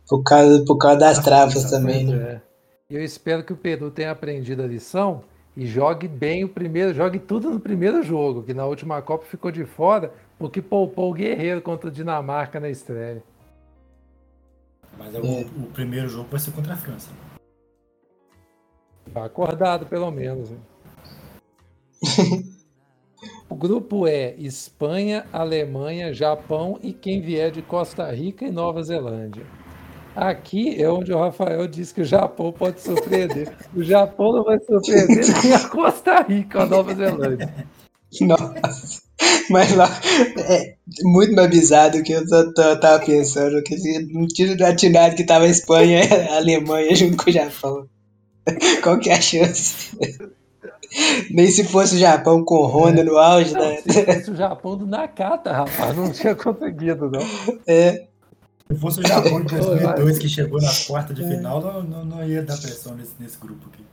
[0.09, 2.17] Por causa, por causa das travas também, né?
[2.17, 2.41] É.
[2.89, 5.23] Eu espero que o Peru tenha aprendido a lição
[5.57, 9.51] e jogue bem o primeiro, jogue tudo no primeiro jogo, que na última Copa ficou
[9.51, 13.23] de fora, porque poupou o Guerreiro contra a Dinamarca na estreia.
[14.99, 15.19] Mas é.
[15.19, 17.11] o, o, primeiro jogo vai ser contra a França.
[19.13, 20.51] Tá acordado, pelo menos.
[23.51, 29.43] O grupo é Espanha, Alemanha, Japão e quem vier de Costa Rica e Nova Zelândia.
[30.15, 33.53] Aqui é onde o Rafael disse que o Japão pode surpreender.
[33.75, 37.53] O Japão não vai surpreender nem a Costa Rica, a Nova Zelândia.
[38.21, 39.03] Nossa,
[39.51, 39.89] mas lá
[40.39, 42.25] é muito mais bizarro do que eu
[42.55, 43.61] tava pensando.
[43.65, 43.77] Que
[44.13, 47.89] não tinha atinado que tava a Espanha e a Alemanha junto com o Japão.
[48.83, 49.97] Qual que é a chance?
[51.31, 53.05] Nem se fosse o Japão com Honda é.
[53.05, 53.83] no auge, não, né?
[53.83, 57.21] Se fosse o Japão do Nakata, rapaz, não tinha conseguido, não.
[57.67, 58.07] É.
[58.71, 62.25] Se fosse o Japão de 2002 que chegou na quarta de final, não, não, não
[62.29, 63.85] ia dar pressão nesse, nesse grupo aqui.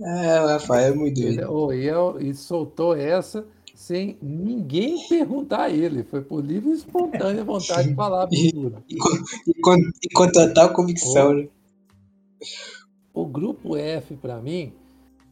[0.00, 1.40] É, o Rafael é muito doido.
[1.40, 3.44] Ele, oh, e, e soltou essa
[3.74, 6.02] sem ninguém perguntar a ele.
[6.02, 8.82] Foi por livre e espontânea vontade de falar absurdo.
[8.88, 9.08] E com,
[9.46, 11.48] e com, e com total convicção, né?
[13.14, 14.72] O grupo F, para mim,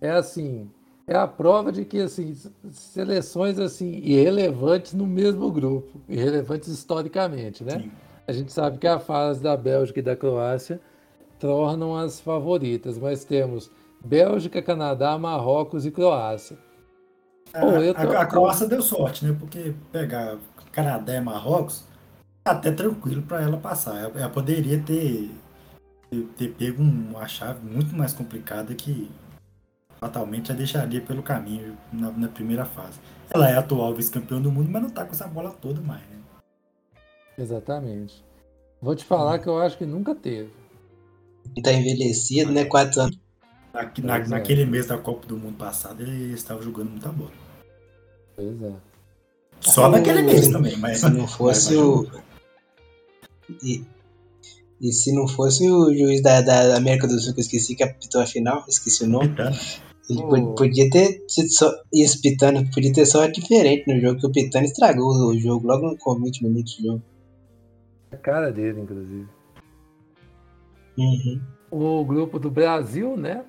[0.07, 0.71] é assim,
[1.07, 2.35] é a prova de que assim,
[2.71, 7.81] seleções assim irrelevantes no mesmo grupo, irrelevantes historicamente, né?
[7.81, 7.91] Sim.
[8.27, 10.81] A gente sabe que a fase da Bélgica e da Croácia
[11.39, 13.71] tornam as favoritas, mas temos
[14.05, 16.59] Bélgica, Canadá, Marrocos e Croácia.
[17.55, 18.17] A, tô...
[18.17, 19.37] a, Croácia deu sorte, né?
[19.39, 20.39] Porque pegar
[20.73, 21.85] Canadá e Marrocos
[22.45, 24.11] é até tranquilo para ela passar.
[24.15, 25.31] Ela, poderia ter,
[26.37, 29.09] ter pego uma chave muito mais complicada que
[29.99, 32.99] fatalmente a deixaria pelo caminho na, na primeira fase.
[33.31, 36.17] Ela é atual vice-campeã do mundo, mas não tá com essa bola toda mais, né?
[37.39, 38.25] Exatamente.
[38.81, 40.51] Vou te falar que eu acho que nunca teve.
[41.63, 42.65] Tá envelhecido, né?
[42.65, 43.19] Quatro anos.
[44.03, 44.29] Na, é.
[44.29, 47.31] naquele mês da Copa do Mundo passado, ele estava jogando muita bola.
[48.35, 48.73] Pois é.
[49.61, 51.01] Só naquele mês também, mas.
[51.01, 52.11] Se não fosse mas, o.
[53.63, 53.85] E,
[54.81, 57.83] e se não fosse o juiz da, da América do Sul, que eu esqueci que
[57.83, 59.31] apitou a final, esqueci o nome.
[59.31, 59.57] Pitano.
[60.09, 60.55] Ele oh.
[60.55, 61.71] podia ter sido só.
[61.93, 65.97] Isso, Pitano, podia ter só diferente no jogo, que o Pitano estragou o jogo logo
[65.99, 67.03] com 20 minutos de jogo.
[68.13, 69.27] A cara dele, inclusive.
[70.97, 71.41] Uhum.
[71.71, 73.45] O grupo do Brasil, né?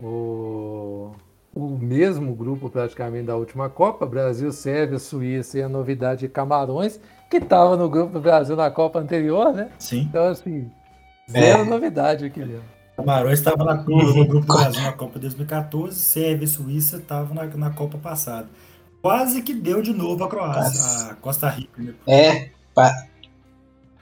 [0.00, 1.10] O,
[1.54, 7.00] o mesmo grupo praticamente da última Copa, Brasil, Sérvia, Suíça e a novidade Camarões,
[7.30, 9.68] que estava no grupo do Brasil na Copa anterior, né?
[9.78, 10.02] Sim.
[10.02, 10.70] Então, assim,
[11.30, 11.64] zero é.
[11.64, 12.76] novidade aqui mesmo.
[12.96, 17.70] Camarões estava no grupo do Brasil na Copa 2014, Sérvia e Suíça estavam na, na
[17.70, 18.48] Copa passada.
[19.02, 21.82] Quase que deu de novo a Croácia, a Costa Rica.
[21.82, 21.94] Né?
[22.06, 22.92] É, pa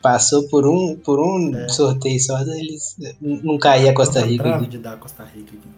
[0.00, 1.68] passou por um, por um é.
[1.70, 4.58] sorteio só, eles não caía a Costa Rica.
[4.58, 5.68] de dar a Costa Rica aqui.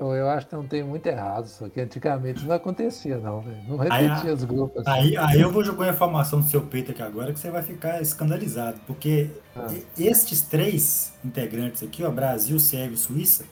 [0.00, 3.58] Eu acho que não tem muito errado, só que antigamente não acontecia, não, velho.
[3.68, 4.86] Não repetia aí, os grupos.
[4.86, 7.62] Aí, aí eu vou jogar a informação do seu peito aqui agora que você vai
[7.62, 9.66] ficar escandalizado, porque ah.
[9.98, 13.44] estes três integrantes aqui, ó, Brasil, Sérvia e Suíça,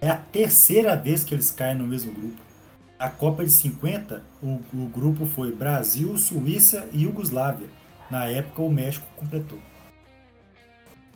[0.00, 2.36] é a terceira vez que eles caem no mesmo grupo.
[2.98, 7.68] A Copa de 50, o, o grupo foi Brasil, Suíça e Iugoslávia.
[8.10, 9.58] Na época, o México completou.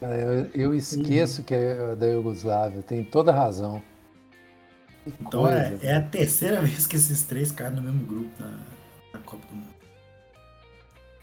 [0.01, 1.45] Eu, eu esqueço uhum.
[1.45, 3.83] que é da Iugoslávia, tem toda razão.
[5.07, 8.51] Então é, é, a terceira vez que esses três caem no mesmo grupo na,
[9.15, 9.69] na Copa do Mundo.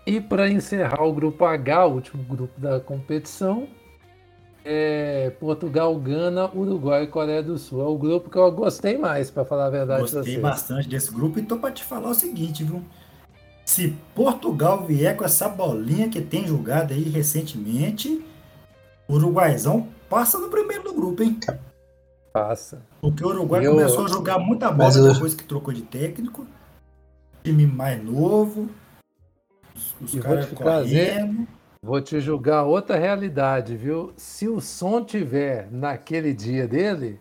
[0.06, 3.68] E para encerrar o grupo H, o último grupo da competição,
[4.64, 7.82] é Portugal, Gana, Uruguai e Coreia do Sul.
[7.82, 10.02] É o grupo que eu gostei mais, para falar a verdade.
[10.02, 12.82] Gostei bastante desse grupo e tô para te falar o seguinte, viu?
[13.66, 18.26] Se Portugal vier com essa bolinha que tem jogado aí recentemente,
[19.10, 21.38] Uruguaizão passa no primeiro do grupo, hein?
[22.38, 22.84] Passa.
[23.02, 23.72] Porque o Uruguai eu...
[23.72, 25.12] começou a jogar muita bola eu...
[25.12, 26.46] depois que trocou de técnico.
[27.44, 28.70] Time mais novo.
[29.76, 31.48] Os, os caras correndo.
[31.82, 34.14] Vou te julgar outra realidade, viu?
[34.16, 37.20] Se o som tiver naquele dia dele,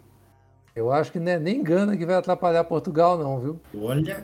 [0.74, 3.60] eu acho que não é nem Gana que vai atrapalhar Portugal, não, viu?
[3.74, 4.22] Olha,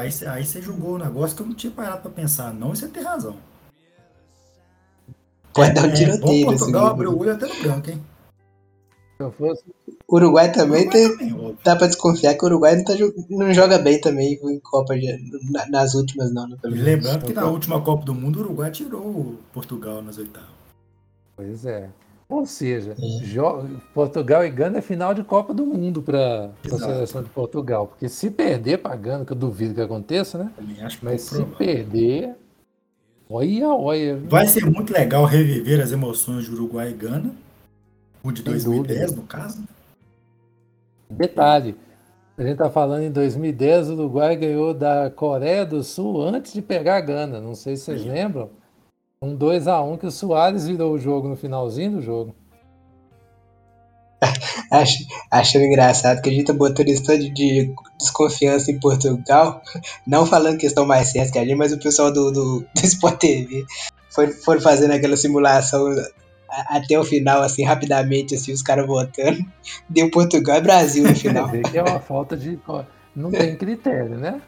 [0.00, 2.76] aí, aí você julgou um negócio que eu não tinha parado pra pensar, não, e
[2.76, 3.36] você tem razão.
[5.52, 6.42] Pode é, dar um tiroteio.
[6.42, 8.02] É, Portugal abriu o olho até no branco, hein?
[9.16, 9.64] Se eu fosse.
[10.08, 12.94] Uruguai também, Uruguai tem, também, dá pra desconfiar que o Uruguai não, tá,
[13.30, 15.18] não joga bem também em Copa de,
[15.70, 16.48] nas últimas, não.
[16.48, 20.50] Né, lembrando que na última Copa do Mundo o Uruguai tirou Portugal nas oitavas.
[21.36, 21.90] Pois é.
[22.28, 23.80] Ou seja, é.
[23.92, 27.86] Portugal e Gana é final de Copa do Mundo para a seleção de Portugal.
[27.86, 30.50] Porque se perder para Gana, que eu duvido que aconteça, né?
[31.02, 31.56] Mas se provável.
[31.56, 32.34] perder,
[33.28, 34.16] olha, olha.
[34.28, 37.43] Vai ser muito legal reviver as emoções de Uruguai e Gana
[38.24, 39.62] o de 2010, no caso?
[41.10, 41.76] Detalhe.
[42.36, 46.60] A gente está falando em 2010, o Uruguai ganhou da Coreia do Sul antes de
[46.60, 47.40] pegar a Gana.
[47.40, 48.08] Não sei se vocês Sim.
[48.08, 48.50] lembram.
[49.22, 52.34] Um 2x1 um que o Soares virou o jogo no finalzinho do jogo.
[54.72, 59.62] Acho, acho engraçado que a gente tá botando isso de, de desconfiança em Portugal,
[60.04, 62.84] não falando que estão mais certos que a gente, mas o pessoal do, do, do
[62.84, 63.64] Sport TV
[64.10, 65.94] foi, foi fazendo aquela simulação
[66.68, 69.44] até o final, assim, rapidamente, assim, os caras votando.
[69.88, 71.50] Deu Portugal e Brasil no final.
[71.50, 72.58] que é uma falta de.
[73.14, 74.40] Não tem critério, né?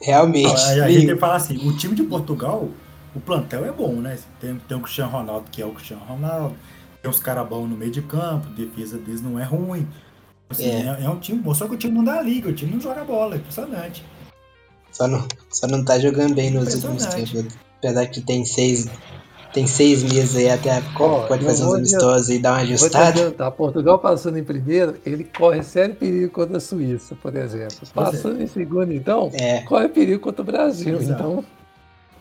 [0.00, 0.60] Realmente.
[0.66, 2.68] Aí a gente tem que falar assim: o time de Portugal,
[3.14, 4.18] o plantel é bom, né?
[4.40, 6.56] Tem, tem o Cristiano Ronaldo, que é o Cristiano Ronaldo.
[7.02, 9.86] Tem os caras bons no meio de campo, defesa deles não é ruim.
[10.50, 10.98] Assim, é.
[11.00, 11.10] É, é.
[11.10, 13.34] um time bom, só que o time não dá liga, o time não joga bola,
[13.34, 14.04] é impressionante.
[14.90, 17.56] Só não, só não tá jogando bem nos últimos tempos.
[17.78, 18.88] Apesar que tem seis
[19.58, 22.66] tem seis meses aí até a Copa, pode fazer uns amistosos e dar uma Vou
[22.68, 23.08] te ajustada.
[23.08, 27.76] adiantar, Portugal passando em primeiro, ele corre sério perigo contra a Suíça, por exemplo.
[27.82, 27.86] É.
[27.92, 29.62] Passando em segundo, então, É.
[29.62, 30.96] corre perigo contra o Brasil.
[30.96, 31.12] Exato.
[31.22, 31.44] Então,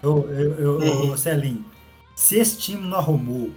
[0.02, 1.12] Eu, eu, eu, Uhum.
[1.12, 1.64] ô, Celinho,
[2.16, 3.52] se esse time não arrumou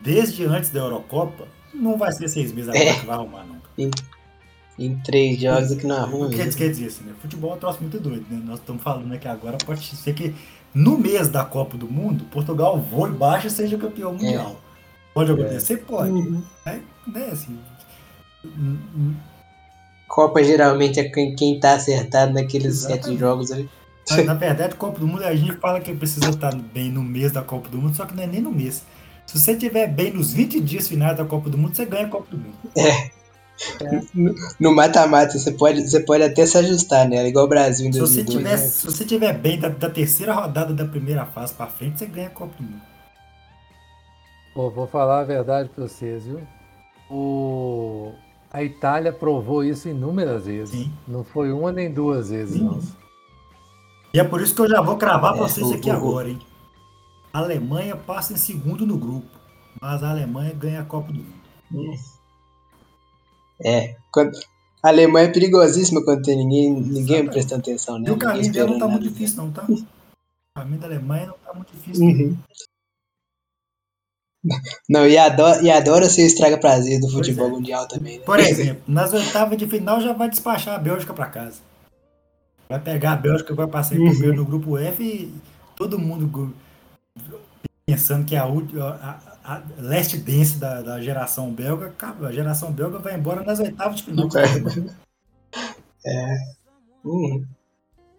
[0.00, 1.44] desde antes da Eurocopa,
[1.74, 2.98] não vai ser seis meses agora É.
[3.00, 3.56] que vai arrumar, não.
[4.78, 6.52] Em três jogos que não arruma O que mesmo.
[6.58, 7.12] quer dizer assim, né?
[7.20, 8.40] Futebol é um troço muito doido, né?
[8.44, 10.34] Nós estamos falando aqui agora, pode ser que
[10.76, 14.60] no mês da Copa do Mundo, Portugal voe baixa e seja campeão mundial.
[15.14, 15.78] Pode acontecer?
[15.78, 16.10] Pode.
[16.10, 16.42] Uhum.
[16.66, 17.58] É, né, assim,
[18.44, 19.14] hum, hum,
[20.06, 23.18] Copa geralmente é quem, quem tá acertado naqueles sete Exatamente.
[23.18, 23.70] jogos ali.
[24.10, 27.32] Mas, na verdade, Copa do Mundo, a gente fala que precisa estar bem no mês
[27.32, 28.84] da Copa do Mundo, só que não é nem no mês.
[29.24, 32.10] Se você estiver bem nos 20 dias finais da Copa do Mundo, você ganha a
[32.10, 32.54] Copa do Mundo.
[34.58, 38.00] No mata-mata, você pode, você pode até se ajustar nela, igual o Brasil em Se
[38.00, 38.44] você 2002.
[38.60, 42.06] tiver, se você tiver bem da, da terceira rodada da primeira fase pra frente, você
[42.06, 42.82] ganha a Copa do Mundo.
[44.54, 46.40] pô, vou falar a verdade para vocês, viu?
[47.10, 48.12] O...
[48.52, 50.70] A Itália provou isso inúmeras vezes.
[50.70, 50.92] Sim.
[51.06, 52.64] Não foi uma nem duas vezes, Sim.
[52.64, 52.80] não.
[54.14, 56.30] E é por isso que eu já vou cravar pra É, vocês aqui o- agora,
[56.30, 56.38] hein?
[57.32, 59.26] A Alemanha passa em segundo no grupo,
[59.80, 61.18] mas a Alemanha ganha a Copa do
[61.70, 61.98] Mundo.
[63.62, 63.96] É.
[64.12, 64.36] Quando,
[64.82, 67.30] a Alemanha é perigosíssima quando tem ninguém, ninguém Exatamente.
[67.32, 68.08] prestando atenção, né?
[68.08, 69.36] E o caminho dela não tá muito difícil.
[69.36, 69.64] não, tá?
[69.68, 69.84] O
[70.54, 72.04] caminho da Alemanha não tá muito difícil.
[72.04, 72.12] não.
[72.12, 72.36] Uhum.
[74.88, 77.50] Não, e adora, e adora ser estraga prazer do futebol é.
[77.50, 78.24] mundial também, né?
[78.24, 81.60] Por exemplo, nas oitavas de final já vai despachar a Bélgica pra casa.
[82.68, 84.10] Vai pegar a Bélgica, vai passar Uhum.
[84.10, 85.32] primeiro no grupo F e
[85.76, 86.54] todo mundo
[87.86, 92.98] pensando que é a, a, a, leste dance da, da geração belga, a geração belga
[92.98, 94.28] vai embora nas oitavas de final.
[97.04, 97.44] Uhum.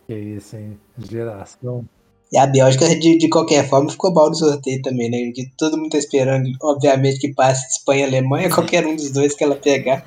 [0.08, 0.80] Que isso, hein?
[0.98, 1.86] Geração.
[2.32, 5.26] E a Bélgica, de, de qualquer forma, ficou mal no sorteio também, né?
[5.26, 9.34] Porque todo mundo tá esperando, obviamente, que passe Espanha e Alemanha, qualquer um dos dois
[9.34, 10.06] que ela pegar.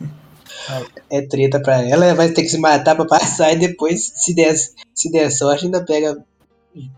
[1.08, 4.34] É treta pra ela, ela vai ter que se matar pra passar e depois, se
[4.34, 6.22] der, se der sorte, ainda pega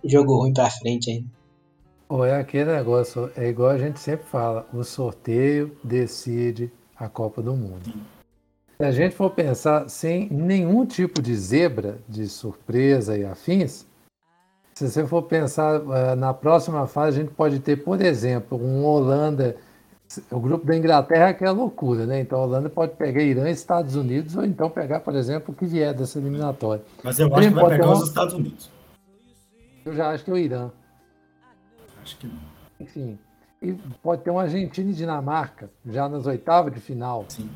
[0.05, 1.42] jogo ruim pra frente ainda.
[2.13, 7.41] Ou é aquele negócio, é igual a gente sempre fala, o sorteio decide a Copa
[7.41, 7.91] do Mundo.
[8.77, 13.87] Se a gente for pensar sem nenhum tipo de zebra, de surpresa e afins,
[14.75, 18.85] se você for pensar eh, na próxima fase, a gente pode ter, por exemplo, um
[18.85, 19.57] Holanda,
[20.31, 22.21] o grupo da Inglaterra que é loucura, né?
[22.21, 25.57] Então a Holanda pode pegar Irã e Estados Unidos, ou então pegar, por exemplo, o
[25.57, 26.85] que vier dessa eliminatória.
[27.03, 28.71] Mas eu acho que vai pegar os Estados Unidos.
[29.87, 30.71] Eu já acho que é o Irã.
[32.03, 32.39] Acho que não.
[32.81, 33.19] Enfim.
[33.61, 33.73] E
[34.03, 37.25] pode ter uma Argentina e Dinamarca, já nas oitavas de final.
[37.29, 37.49] Sim.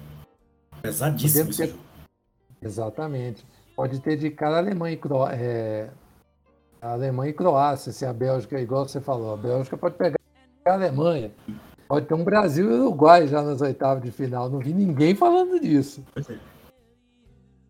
[0.81, 1.75] Pesadíssimo ter-.
[2.63, 3.45] Exatamente.
[3.75, 5.27] Pode ter de cara Alemanha e, Cro...
[5.27, 5.91] é,
[6.81, 10.17] a Alemanha e Croácia, se a Bélgica, igual você falou, a Bélgica pode pegar
[10.67, 11.33] a Alemanha.
[11.89, 14.49] Pode ter um Brasil e Uruguai já nas oitavas de final.
[14.49, 16.05] Não vi ninguém falando disso.
[16.13, 16.39] Pois é.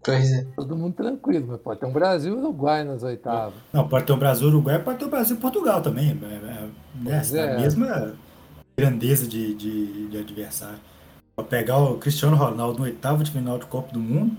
[0.06, 0.46] Pois é.
[0.54, 3.54] Todo mundo tranquilo, mas pode ter um Brasil e Uruguai nas oitavas.
[3.72, 6.10] Não, pode ter o Brasil, Uruguai, pode ter o Brasil e Portugal também.
[6.10, 7.56] É, é, né, é.
[7.56, 8.14] A mesma
[8.78, 10.78] grandeza de, de, de adversário.
[11.34, 14.36] Pra pegar o Cristiano Ronaldo no oitavo de final de Copa do Mundo.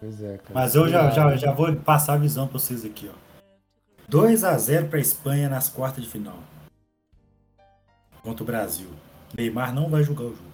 [0.00, 0.54] Pois é, cara.
[0.54, 3.16] Mas eu já, já, já vou passar a visão pra vocês aqui, ó.
[4.08, 6.38] 2 a 0 pra Espanha nas quartas de final.
[8.22, 8.88] Contra o Brasil.
[9.36, 10.47] Neymar não vai jogar o jogo.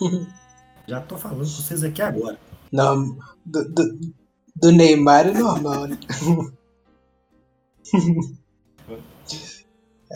[0.86, 2.38] Já tô falando com vocês aqui agora.
[2.70, 3.98] Não, do, do,
[4.56, 5.98] do Neymar é normal, né?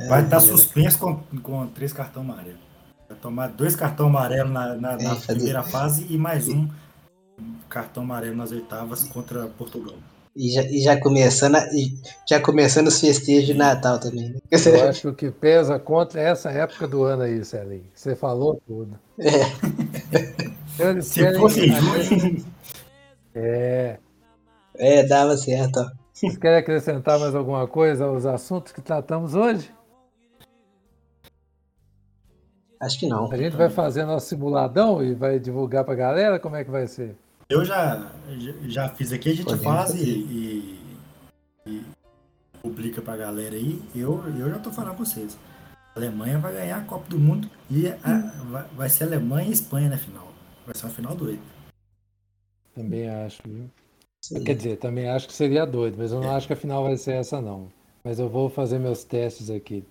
[0.08, 2.60] Vai estar É, suspenso com, com três cartões amarelos.
[3.08, 6.68] Vai tomar dois cartões amarelos na, na- na É, fazer- primeira fase e mais um
[7.68, 9.96] cartão amarelo nas oitavas contra Portugal.
[10.36, 11.66] E já, e já começando, a-
[12.28, 14.38] já começando os festejos de Natal também, né?
[14.52, 17.86] Eu acho que pesa contra é essa época do ano aí, Celinho.
[17.94, 18.98] Você falou tudo.
[20.78, 22.44] Eles Se fosse em junho,
[23.34, 23.98] É.
[24.74, 25.90] É, dava certo.
[26.12, 29.70] Vocês querem acrescentar mais alguma coisa aos assuntos que tratamos hoje?
[32.80, 33.30] Acho que não.
[33.32, 36.38] A gente vai fazer nosso simuladão e vai divulgar pra galera?
[36.38, 37.16] Como é que vai ser?
[37.48, 38.10] eu já,
[38.66, 40.96] já- fiz aqui, a gente Podemos faz e, e-
[41.66, 41.82] e
[42.62, 43.82] publica pra galera aí.
[43.96, 45.36] Eu, eu já tô falando pra vocês.
[45.94, 49.52] A Alemanha vai ganhar a Copa do Mundo e a- vai, vai ser Alemanha e
[49.52, 50.28] Espanha na final.
[50.64, 51.40] Vai ser uma final doida.
[52.74, 53.68] Também acho, viu?
[54.24, 54.44] Sim.
[54.44, 56.96] Quer dizer, também acho que seria doido, mas eu não acho que a final vai
[56.96, 57.68] ser essa, não.
[58.04, 59.84] Mas eu vou fazer meus testes aqui.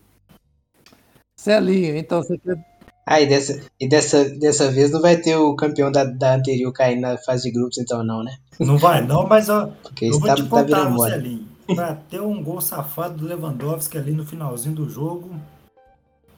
[1.39, 2.57] Celinho, então você quer.
[3.05, 6.71] Ah, e dessa, e dessa, dessa vez não vai ter o campeão da, da anterior
[6.73, 8.37] caindo na fase de grupos, então não, né?
[8.59, 11.11] Não vai não, mas ó, Porque eu vou tá, te tá contar, moda.
[11.11, 11.47] Marcelinho.
[11.73, 15.31] para ter um gol safado do Lewandowski ali no finalzinho do jogo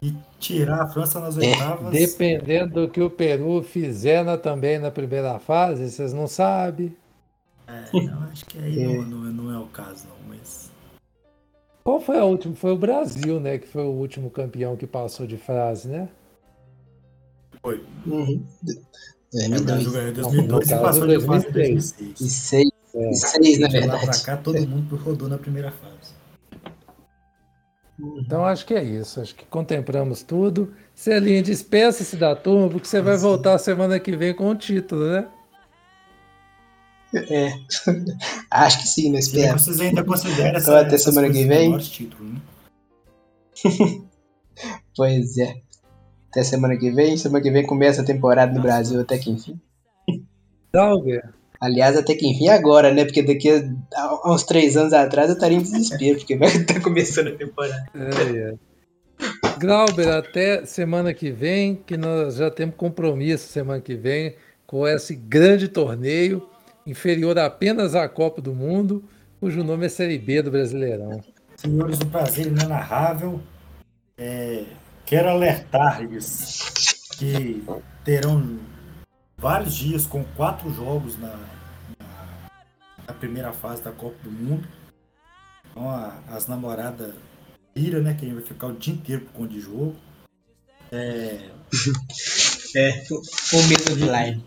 [0.01, 1.91] e tirar a França nas É, oitavas.
[1.91, 6.95] Dependendo do que o Peru fizer na, também na primeira fase, vocês não sabem.
[7.67, 10.71] É, eu acho que aí não, não, não é o caso, não, mas.
[11.83, 12.55] Qual foi a última?
[12.55, 13.57] Foi o Brasil, né?
[13.57, 16.09] Que foi o último campeão que passou de fase, né?
[17.61, 17.83] Foi.
[18.05, 18.43] Uhum.
[19.33, 19.91] É, o Brasil 2002.
[19.91, 21.91] ganhou em 2002 e passou de fase em 2006.
[21.93, 22.21] 2006.
[22.21, 23.09] E seis, É.
[23.11, 24.23] e seis na De lá pra verdade.
[24.23, 25.98] cá, todo mundo rodou na primeira fase.
[28.19, 29.19] Então acho que é isso.
[29.21, 30.73] Acho que contemplamos tudo.
[30.95, 35.27] Celinho, despeça-se da turma, porque você vai voltar semana que vem com o título, né?
[37.13, 37.49] É.
[38.51, 39.57] Acho que sim, não E espero.
[39.57, 41.77] vocês ainda consideram essa, Então, até semana que vem.
[41.79, 42.41] títulos, né?
[44.95, 45.55] Pois é.
[46.29, 47.17] Até semana que vem.
[47.17, 49.59] Semana que vem começa a temporada no Brasil até que enfim.
[50.71, 53.03] Dalber, Aliás, até que enfim agora, né?
[53.03, 56.79] Porque daqui a, a uns três anos atrás eu estaria em desespero, porque vai estar
[56.81, 57.85] começando a temporada.
[57.95, 58.69] é, é.
[59.59, 64.35] Glauber, até semana que vem, que nós já temos compromisso semana que vem
[64.65, 66.47] com esse grande torneio,
[66.87, 69.03] inferior apenas à Copa do Mundo,
[69.39, 71.19] cujo nome é Série B do Brasileirão.
[71.57, 73.41] Senhores, o prazer inenarrável.
[74.17, 74.63] É,
[75.05, 76.59] quero alertar-lhes
[77.17, 77.61] que
[78.05, 78.59] terão
[79.39, 82.49] vários dias com quatro jogos na, na-
[83.07, 84.67] na primeira fase da Copa do Mundo.
[85.71, 87.13] Então a- as namoradas
[87.75, 88.15] viram, né?
[88.19, 89.95] Quem vai ficar o dia inteiro por conta de jogo.
[90.91, 91.49] É,
[92.75, 94.45] É, o medo de line.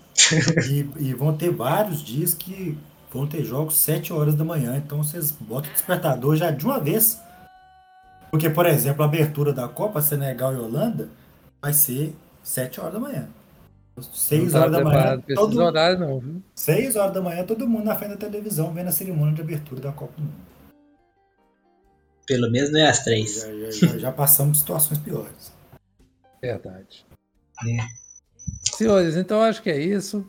[0.99, 2.78] e, e vão ter vários dias que
[3.12, 4.76] vão ter jogos 7 horas da manhã.
[4.76, 7.20] Então vocês botam o despertador já de uma vez.
[8.30, 11.09] Porque, por exemplo, a abertura da Copa Senegal e Holanda
[11.61, 12.14] vai ser
[12.45, 13.28] 7 horas da manhã.
[14.01, 15.22] 6 Não horas da manhã.
[15.34, 16.43] Todo, horários, não, viu?
[16.55, 19.80] 6 horas da manhã, todo mundo na frente da televisão vendo a cerimônia de abertura
[19.80, 20.53] da Copa do Mundo.
[22.26, 23.43] Pelo menos não é às três.
[23.43, 25.53] Já, já, já, já passamos situações piores.
[26.40, 27.05] Verdade.
[27.66, 28.03] É.
[28.76, 30.26] Senhores, então acho que é isso.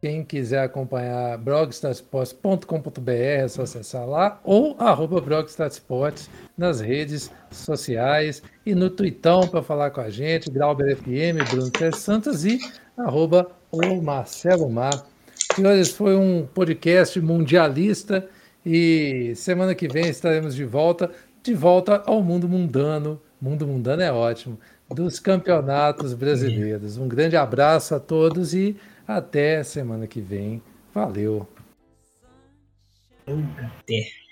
[0.00, 8.74] Quem quiser acompanhar blogstatsports.com.br é só acessar lá ou arroba blogstatsports nas redes sociais e
[8.74, 12.58] no Twittão para falar com a gente, Grauber FM, Bruno Pérez Santos e
[12.96, 15.06] arroba o Marcelo Mar.
[15.54, 18.28] Senhores, foi um podcast mundialista
[18.64, 21.10] e semana que vem estaremos de volta,
[21.42, 23.20] de volta ao mundo mundano.
[23.40, 24.58] Mundo mundano é ótimo.
[24.88, 26.96] Dos campeonatos brasileiros.
[26.96, 28.76] Um grande abraço a todos e
[29.06, 30.62] até semana que vem.
[30.94, 31.46] Valeu.
[33.26, 34.25] Até.